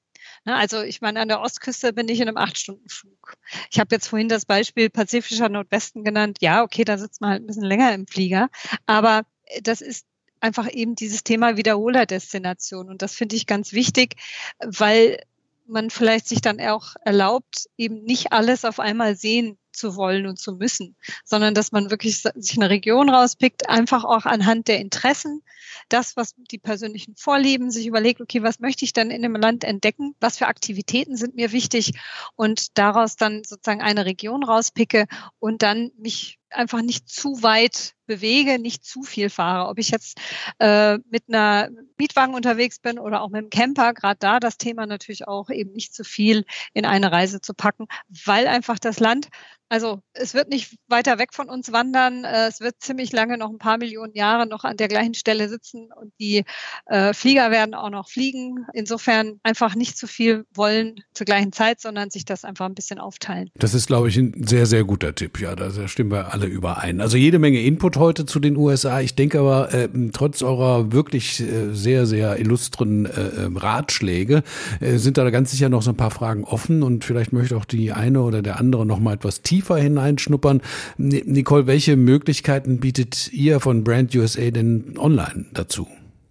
Ne, 0.46 0.56
also 0.56 0.82
ich 0.82 1.02
meine, 1.02 1.20
an 1.20 1.28
der 1.28 1.42
Ostküste 1.42 1.94
bin 1.94 2.08
ich 2.08 2.20
in 2.20 2.28
einem 2.28 2.38
Acht-Stunden-Flug. 2.38 3.36
Ich 3.70 3.80
habe 3.80 3.94
jetzt 3.94 4.08
vorhin 4.08 4.30
das 4.30 4.46
Beispiel 4.46 4.90
Pazifischer 4.90 5.50
Nordwesten 5.50 6.04
genannt. 6.04 6.38
Ja, 6.42 6.64
okay, 6.64 6.84
da 6.84 6.98
sitzt 6.98 7.22
man 7.22 7.32
halt 7.32 7.44
ein 7.44 7.48
bisschen 7.48 7.64
länger 7.64 7.94
im 7.94 8.08
Flieger. 8.08 8.50
Aber 8.86 9.24
äh, 9.46 9.62
das 9.62 9.82
ist 9.82 10.06
einfach 10.40 10.72
eben 10.72 10.96
dieses 10.96 11.24
Thema 11.24 11.58
Wiederholerdestination. 11.58 12.90
Und 12.90 13.02
das 13.02 13.14
finde 13.14 13.36
ich 13.36 13.46
ganz 13.46 13.74
wichtig, 13.74 14.16
weil 14.60 15.22
man 15.68 15.90
vielleicht 15.90 16.28
sich 16.28 16.42
dann 16.42 16.60
auch 16.60 16.96
erlaubt, 17.06 17.70
eben 17.78 18.04
nicht 18.04 18.32
alles 18.32 18.66
auf 18.66 18.80
einmal 18.80 19.16
sehen 19.16 19.58
zu 19.72 19.96
wollen 19.96 20.28
und 20.28 20.38
zu 20.40 20.54
müssen, 20.54 20.96
sondern 21.24 21.54
dass 21.54 21.72
man 21.72 21.90
wirklich 21.90 22.22
sich 22.22 22.58
eine 22.58 22.70
Region 22.70 23.10
rauspickt, 23.10 23.70
einfach 23.70 24.04
auch 24.04 24.26
anhand 24.26 24.68
der 24.68 24.80
Interessen, 24.80 25.42
das, 25.90 26.16
was 26.16 26.36
die 26.52 26.58
persönlichen 26.58 27.16
Vorlieben, 27.16 27.72
sich 27.72 27.88
überlegt, 27.88 28.22
okay, 28.22 28.44
was 28.44 28.60
möchte 28.60 28.86
ich 28.86 28.94
dann 28.94 29.12
in 29.12 29.22
dem 29.22 29.36
Land 29.36 29.64
entdecken, 29.64 30.16
was 30.20 30.38
für 30.38 30.48
Aktivitäten 30.48 31.16
sind 31.16 31.36
mir 31.36 31.52
wichtig 31.52 31.94
und 32.36 32.78
daraus 32.78 33.16
dann 33.16 33.44
sozusagen 33.44 33.82
eine 33.82 34.06
Region 34.06 34.44
rauspicke 34.44 35.08
und 35.40 35.62
dann 35.62 35.92
mich 35.98 36.40
einfach 36.50 36.82
nicht 36.82 37.10
zu 37.10 37.44
weit 37.44 37.94
bewege, 38.06 38.60
nicht 38.60 38.84
zu 38.84 39.04
viel 39.04 39.30
fahre. 39.30 39.70
Ob 39.70 39.80
ich 39.80 39.90
jetzt 39.90 40.20
äh, 40.60 40.98
mit 41.10 41.24
einer 41.28 41.70
Mietwagen 41.98 42.36
unterwegs 42.36 42.80
bin 42.80 43.00
oder 43.00 43.22
auch 43.22 43.30
mit 43.30 43.40
einem 43.40 43.50
Camper, 43.50 43.94
gerade 43.94 44.18
da 44.20 44.40
das 44.40 44.58
Thema 44.58 44.86
natürlich 44.86 45.28
auch 45.28 45.50
eben 45.50 45.72
nicht 45.72 45.94
zu 45.94 46.04
viel 46.04 46.46
in 46.74 46.86
eine 46.86 47.12
Reise 47.12 47.42
zu 47.42 47.54
packen, 47.54 47.88
weil 48.26 48.48
einfach 48.48 48.80
das 48.80 49.00
Land 49.00 49.30
Also 49.72 50.02
es 50.12 50.34
wird 50.34 50.50
nicht 50.50 50.76
weiter 50.90 51.18
weg 51.18 51.34
von 51.34 51.50
uns 51.50 51.72
wandern. 51.72 52.26
Äh, 52.26 52.50
es 52.50 52.60
wird 52.60 52.76
ziemlich 52.82 53.14
lange 53.14 53.38
noch 53.38 53.50
ein 53.50 53.58
paar 53.58 53.78
Millionen 53.78 54.14
Jahre 54.14 54.46
noch 54.46 54.66
an 54.66 54.76
der 54.76 54.90
gleichen 54.90 55.14
Stelle 55.14 55.48
sitzen 55.48 55.88
und 55.96 56.12
die 56.20 56.44
äh, 56.88 57.14
Flieger 57.14 57.52
werden 57.52 57.74
auch 57.74 57.90
noch 57.90 58.10
fliegen. 58.10 58.66
Insofern 58.74 59.40
einfach 59.44 59.76
nicht 59.76 59.98
zu 59.98 60.08
viel 60.08 60.44
wollen 60.54 60.96
zur 61.14 61.24
gleichen 61.24 61.54
Zeit, 61.54 61.80
sondern 61.80 62.10
sich 62.10 62.26
das 62.26 62.44
einfach 62.44 62.66
ein 62.66 62.76
bisschen 62.76 63.00
aufteilen. 63.00 63.50
Das 63.56 63.74
ist, 63.74 63.88
glaube 63.88 64.10
ich, 64.10 64.18
ein 64.18 64.46
sehr, 64.46 64.66
sehr 64.66 64.84
guter 64.84 65.16
Tipp. 65.16 65.40
Ja, 65.40 65.56
da 65.56 65.88
stimmen 65.88 66.12
wir 66.12 66.34
alle 66.34 66.48
überein. 66.48 67.00
Also 67.00 67.16
jede 67.16 67.40
Menge 67.40 67.62
Input 67.62 67.96
heute 67.96 68.26
zu 68.26 68.42
den 68.42 68.58
USA. 68.58 69.00
Ich 69.00 69.16
denke 69.16 69.40
aber, 69.40 69.74
äh, 69.74 69.88
trotz 70.12 70.42
eurer 70.42 70.92
wirklich 70.92 71.40
äh, 71.40 71.74
sehr, 71.74 72.06
sehr 72.06 72.38
illustren 72.40 73.06
äh, 73.06 73.46
ähm, 73.46 73.56
Ratschläge 73.56 74.44
äh, 74.82 74.98
sind 74.98 75.18
da 75.18 75.30
ganz 75.30 75.52
sicher 75.52 75.70
noch 75.70 75.82
so 75.82 75.92
ein 75.92 75.98
paar 75.98 76.12
Fragen 76.12 76.44
offen 76.44 76.84
und 76.84 77.06
vielleicht 77.06 77.32
möchte 77.32 77.56
auch 77.56 77.64
die 77.64 77.94
eine 77.94 78.22
oder 78.22 78.42
der 78.42 78.60
andere 78.60 78.86
noch 78.86 79.00
mal 79.00 79.14
etwas 79.14 79.42
tiefer 79.42 79.61
tiefer 79.62 79.78
hineinschnuppern. 79.78 80.62
Nicole, 80.98 81.68
welche 81.68 81.96
Möglichkeiten 81.96 82.80
bietet 82.80 83.32
ihr 83.32 83.60
von 83.60 83.84
Brand 83.84 84.16
USA 84.16 84.50
denn 84.50 84.98
online 84.98 85.46
dazu? 85.54 85.88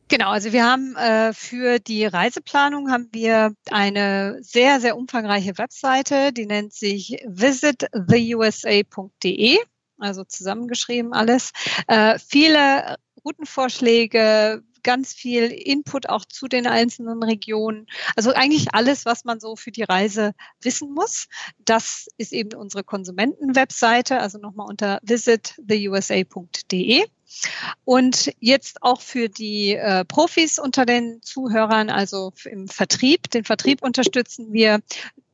Genau, 0.08 0.30
also 0.30 0.52
wir 0.52 0.64
haben 0.64 0.96
äh, 0.96 1.32
für 1.32 1.78
die 1.78 2.04
Reiseplanung 2.04 2.90
haben 2.90 3.08
wir 3.12 3.52
eine 3.70 4.38
sehr, 4.42 4.80
sehr 4.80 4.96
umfangreiche 4.96 5.56
Webseite, 5.56 6.32
die 6.32 6.46
nennt 6.46 6.72
sich 6.72 7.18
visittheusa.de, 7.24 9.58
also 9.98 10.24
zusammengeschrieben 10.24 11.12
alles. 11.12 11.52
Äh, 11.86 12.18
viele 12.18 12.96
Routenvorschläge, 13.24 14.64
ganz 14.82 15.12
viel 15.12 15.44
Input 15.44 16.08
auch 16.08 16.24
zu 16.24 16.48
den 16.48 16.66
einzelnen 16.66 17.22
Regionen. 17.22 17.86
Also 18.16 18.32
eigentlich 18.32 18.74
alles, 18.74 19.06
was 19.06 19.24
man 19.24 19.38
so 19.40 19.56
für 19.56 19.70
die 19.70 19.82
Reise 19.82 20.32
wissen 20.60 20.92
muss. 20.92 21.28
Das 21.58 22.08
ist 22.16 22.32
eben 22.32 22.58
unsere 22.58 22.84
Konsumentenwebseite, 22.84 24.20
also 24.20 24.38
nochmal 24.38 24.68
unter 24.68 25.00
visittheusa.de. 25.02 27.04
Und 27.84 28.32
jetzt 28.40 28.82
auch 28.82 29.00
für 29.00 29.28
die 29.28 29.74
äh, 29.74 30.04
Profis 30.04 30.58
unter 30.58 30.84
den 30.84 31.22
Zuhörern, 31.22 31.88
also 31.90 32.32
im 32.44 32.66
Vertrieb, 32.68 33.30
den 33.30 33.44
Vertrieb 33.44 33.82
unterstützen 33.82 34.52
wir 34.52 34.80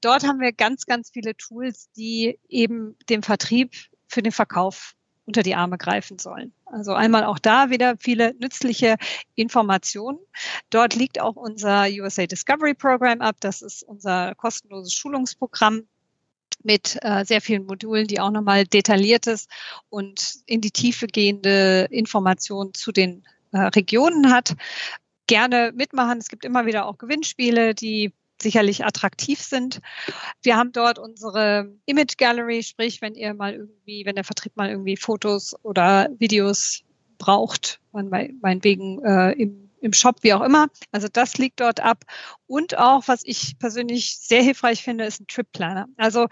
Dort 0.02 0.26
haben 0.26 0.40
wir 0.40 0.52
ganz, 0.52 0.86
ganz 0.86 1.12
viele 1.12 1.36
Tools, 1.38 1.90
die 1.96 2.40
eben 2.50 2.98
dem 3.10 3.24
Vertrieb 3.24 3.74
für 4.08 4.22
den 4.22 4.32
Verkauf 4.32 4.96
unter 5.26 5.44
die 5.44 5.56
Arme 5.56 5.78
greifen 5.78 6.20
sollen. 6.20 6.54
Also 6.66 6.94
einmal 6.94 7.24
auch 7.24 7.40
da 7.40 7.70
wieder 7.70 7.96
viele 8.00 8.34
nützliche 8.40 8.98
Informationen. 9.36 10.20
Dort 10.70 10.96
liegt 10.96 11.22
auch 11.22 11.36
unser 11.36 11.86
USA 11.88 12.26
Discovery 12.26 12.74
Program 12.74 13.22
ab. 13.22 13.38
Das 13.40 13.62
ist 13.62 13.84
unser 13.84 14.36
kostenloses 14.36 14.94
Schulungsprogramm 14.94 15.84
mit 16.64 16.98
äh, 17.02 17.24
sehr 17.24 17.42
vielen 17.42 17.66
Modulen, 17.66 18.08
die 18.08 18.20
auch 18.20 18.32
nochmal 18.32 18.66
detailliertes 18.66 19.48
und 19.90 20.36
in 20.46 20.62
die 20.62 20.72
Tiefe 20.72 21.08
gehende 21.08 21.88
Informationen 21.90 22.74
zu 22.74 22.92
den 22.92 23.24
äh, 23.52 23.60
Regionen 23.60 24.32
hat. 24.32 24.56
Gerne 25.28 25.72
mitmachen. 25.74 26.18
Es 26.18 26.28
gibt 26.28 26.46
immer 26.46 26.66
wieder 26.66 26.86
auch 26.86 26.98
Gewinnspiele, 26.98 27.74
die 27.74 28.12
sicherlich 28.42 28.86
attraktiv 28.86 29.40
sind. 29.40 29.82
Wir 30.42 30.58
haben 30.58 30.72
dort 30.72 31.00
unsere 31.00 31.74
Image 31.86 32.18
Gallery, 32.18 32.64
sprich, 32.64 33.02
wenn 33.02 33.16
ihr 33.16 33.34
mal 33.34 33.54
irgendwie, 33.54 34.06
wenn 34.06 34.16
der 34.16 34.24
Vertrieb 34.24 34.56
mal 34.56 34.70
irgendwie 34.70 34.98
Fotos 34.98 35.56
oder 35.64 36.10
Videos 36.20 36.84
braucht, 37.18 37.80
meinetwegen 37.92 39.04
äh, 39.04 39.32
im, 39.34 39.70
im 39.80 39.94
Shop, 39.94 40.18
wie 40.22 40.34
auch 40.34 40.42
immer. 40.42 40.68
Also 40.92 41.08
das 41.12 41.38
liegt 41.38 41.60
dort 41.60 41.80
ab. 41.80 42.04
Und 42.48 42.78
auch, 42.78 43.08
was 43.08 43.22
ich 43.24 43.58
persönlich 43.60 44.18
sehr 44.18 44.42
hilfreich 44.42 44.84
finde, 44.84 45.06
ist 45.06 45.22
ein 45.22 45.28
Trip 45.28 45.52
Planner. 45.52 45.88
Also 45.98 46.28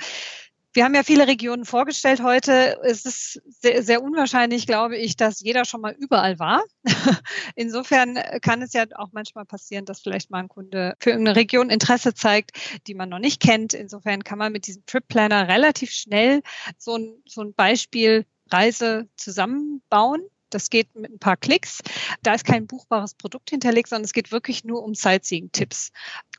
wir 0.74 0.84
haben 0.84 0.94
ja 0.94 1.04
viele 1.04 1.28
Regionen 1.28 1.66
vorgestellt 1.66 2.22
heute. 2.22 2.80
Es 2.84 3.06
ist 3.06 3.42
sehr, 3.48 3.82
sehr, 3.84 4.04
unwahrscheinlich, 4.04 4.68
glaube 4.68 4.98
ich, 4.98 5.16
dass 5.16 5.40
jeder 5.40 5.66
schon 5.66 5.82
mal 5.82 5.96
überall 5.98 6.38
war. 6.38 6.64
Insofern 7.56 8.20
kann 8.42 8.62
es 8.62 8.74
ja 8.74 8.86
auch 8.96 9.10
manchmal 9.12 9.46
passieren, 9.46 9.86
dass 9.86 10.02
vielleicht 10.02 10.30
mal 10.30 10.40
ein 10.40 10.48
Kunde 10.48 10.96
für 11.00 11.10
irgendeine 11.10 11.38
Region 11.38 11.70
Interesse 11.70 12.14
zeigt, 12.14 12.52
die 12.88 12.94
man 12.94 13.10
noch 13.10 13.20
nicht 13.20 13.42
kennt. 13.42 13.74
Insofern 13.74 14.24
kann 14.24 14.38
man 14.38 14.52
mit 14.52 14.68
diesem 14.68 14.86
Trip 14.86 15.08
Planner 15.08 15.48
relativ 15.48 15.92
schnell 15.92 16.42
so 16.78 16.98
ein, 16.98 17.16
so 17.26 17.42
ein 17.42 17.54
Beispiel 17.54 18.26
Reise 18.52 19.08
zusammenbauen. 19.16 20.22
Das 20.50 20.70
geht 20.70 20.96
mit 20.96 21.12
ein 21.12 21.20
paar 21.20 21.38
Klicks. 21.38 21.80
Da 22.24 22.34
ist 22.34 22.46
kein 22.46 22.66
buchbares 22.66 23.14
Produkt 23.14 23.52
hinterlegt, 23.52 23.90
sondern 23.90 24.06
es 24.06 24.14
geht 24.14 24.32
wirklich 24.32 24.64
nur 24.64 24.84
um 24.84 24.96
Sightseeing-Tipps 24.96 25.92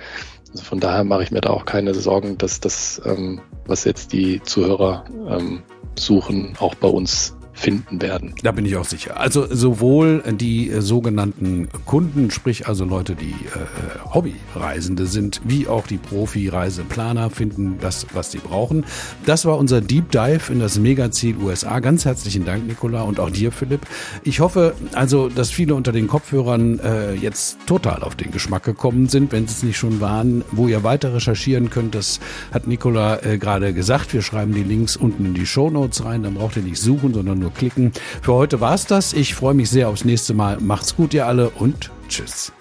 Also 0.51 0.63
von 0.63 0.79
daher 0.79 1.03
mache 1.03 1.23
ich 1.23 1.31
mir 1.31 1.41
da 1.41 1.51
auch 1.51 1.65
keine 1.65 1.93
Sorgen, 1.93 2.38
dass 2.38 2.59
das, 2.59 3.01
ähm, 3.05 3.41
was 3.65 3.83
jetzt 3.83 4.13
die 4.13 4.41
Zuhörer 4.41 5.05
ähm, 5.27 5.63
suchen, 5.97 6.55
auch 6.59 6.75
bei 6.75 6.88
uns 6.88 7.35
finden 7.60 8.02
werden. 8.02 8.34
Da 8.41 8.52
bin 8.52 8.65
ich 8.65 8.78
auch 8.78 8.86
sicher. 8.86 9.19
Also 9.19 9.45
sowohl 9.54 10.24
die 10.39 10.69
äh, 10.69 10.82
sogenannten 10.82 11.67
Kunden, 11.86 12.32
sprich 12.32 12.67
also 12.67 12.86
Leute, 12.86 13.15
die 13.15 13.32
äh, 13.32 14.13
Hobbyreisende 14.13 15.06
sind, 15.06 15.41
wie 15.43 15.67
auch 15.67 15.86
die 15.86 15.98
Profi-Reiseplaner 15.98 17.30
finden 17.30 17.78
das, 17.82 18.08
was 18.13 18.32
sie 18.32 18.38
brauchen. 18.38 18.86
Das 19.26 19.45
war 19.45 19.58
unser 19.58 19.82
Deep 19.82 20.12
Dive 20.12 20.52
in 20.52 20.60
das 20.60 20.80
Megaziel 20.80 21.36
USA. 21.38 21.80
Ganz 21.80 22.06
herzlichen 22.06 22.45
Dank, 22.45 22.65
Nicola, 22.65 23.02
und 23.02 23.19
auch 23.19 23.30
dir, 23.30 23.52
Philipp. 23.52 23.82
Ich 24.24 24.39
hoffe 24.39 24.74
also, 24.93 25.28
dass 25.28 25.52
viele 25.52 25.76
unter 25.76 25.91
den 25.91 26.08
Kopfhörern 26.08 26.80
äh, 26.80 27.13
jetzt 27.13 27.58
total 27.65 28.04
auf 28.04 28.15
den 28.15 28.32
Geschmack 28.32 28.63
gekommen 28.63 29.10
sind, 29.10 29.32
wenn 29.34 29.48
sie 29.48 29.54
es 29.54 29.63
nicht 29.63 29.78
schon 29.78 30.00
waren. 30.00 30.43
Wo 30.52 30.67
ihr 30.67 30.84
weiter 30.84 31.13
recherchieren 31.13 31.69
könnt, 31.69 31.93
das 31.93 32.19
hat 32.54 32.67
Nicola 32.67 33.22
äh, 33.24 33.38
gerade 33.38 33.74
gesagt. 33.74 34.13
Wir 34.13 34.22
schreiben 34.22 34.54
die 34.54 34.63
Links 34.63 34.95
unten 34.95 35.26
in 35.26 35.34
die 35.34 35.45
Show 35.45 35.69
Notes 35.69 36.06
rein. 36.06 36.24
Dann 36.24 36.36
braucht 36.36 36.56
ihr 36.56 36.63
nicht 36.63 36.80
suchen, 36.80 37.13
sondern 37.13 37.39
nur 37.39 37.48
klicken. 37.49 37.91
Für 38.21 38.33
heute 38.33 38.62
war 38.62 38.73
es 38.73 38.85
das. 38.85 39.13
Ich 39.13 39.35
freue 39.35 39.53
mich 39.53 39.69
sehr 39.69 39.89
aufs 39.89 40.05
nächste 40.05 40.33
Mal. 40.33 40.57
Macht's 40.59 40.95
gut, 40.95 41.13
ihr 41.13 41.27
alle 41.27 41.49
und 41.49 41.91
tschüss. 42.07 42.51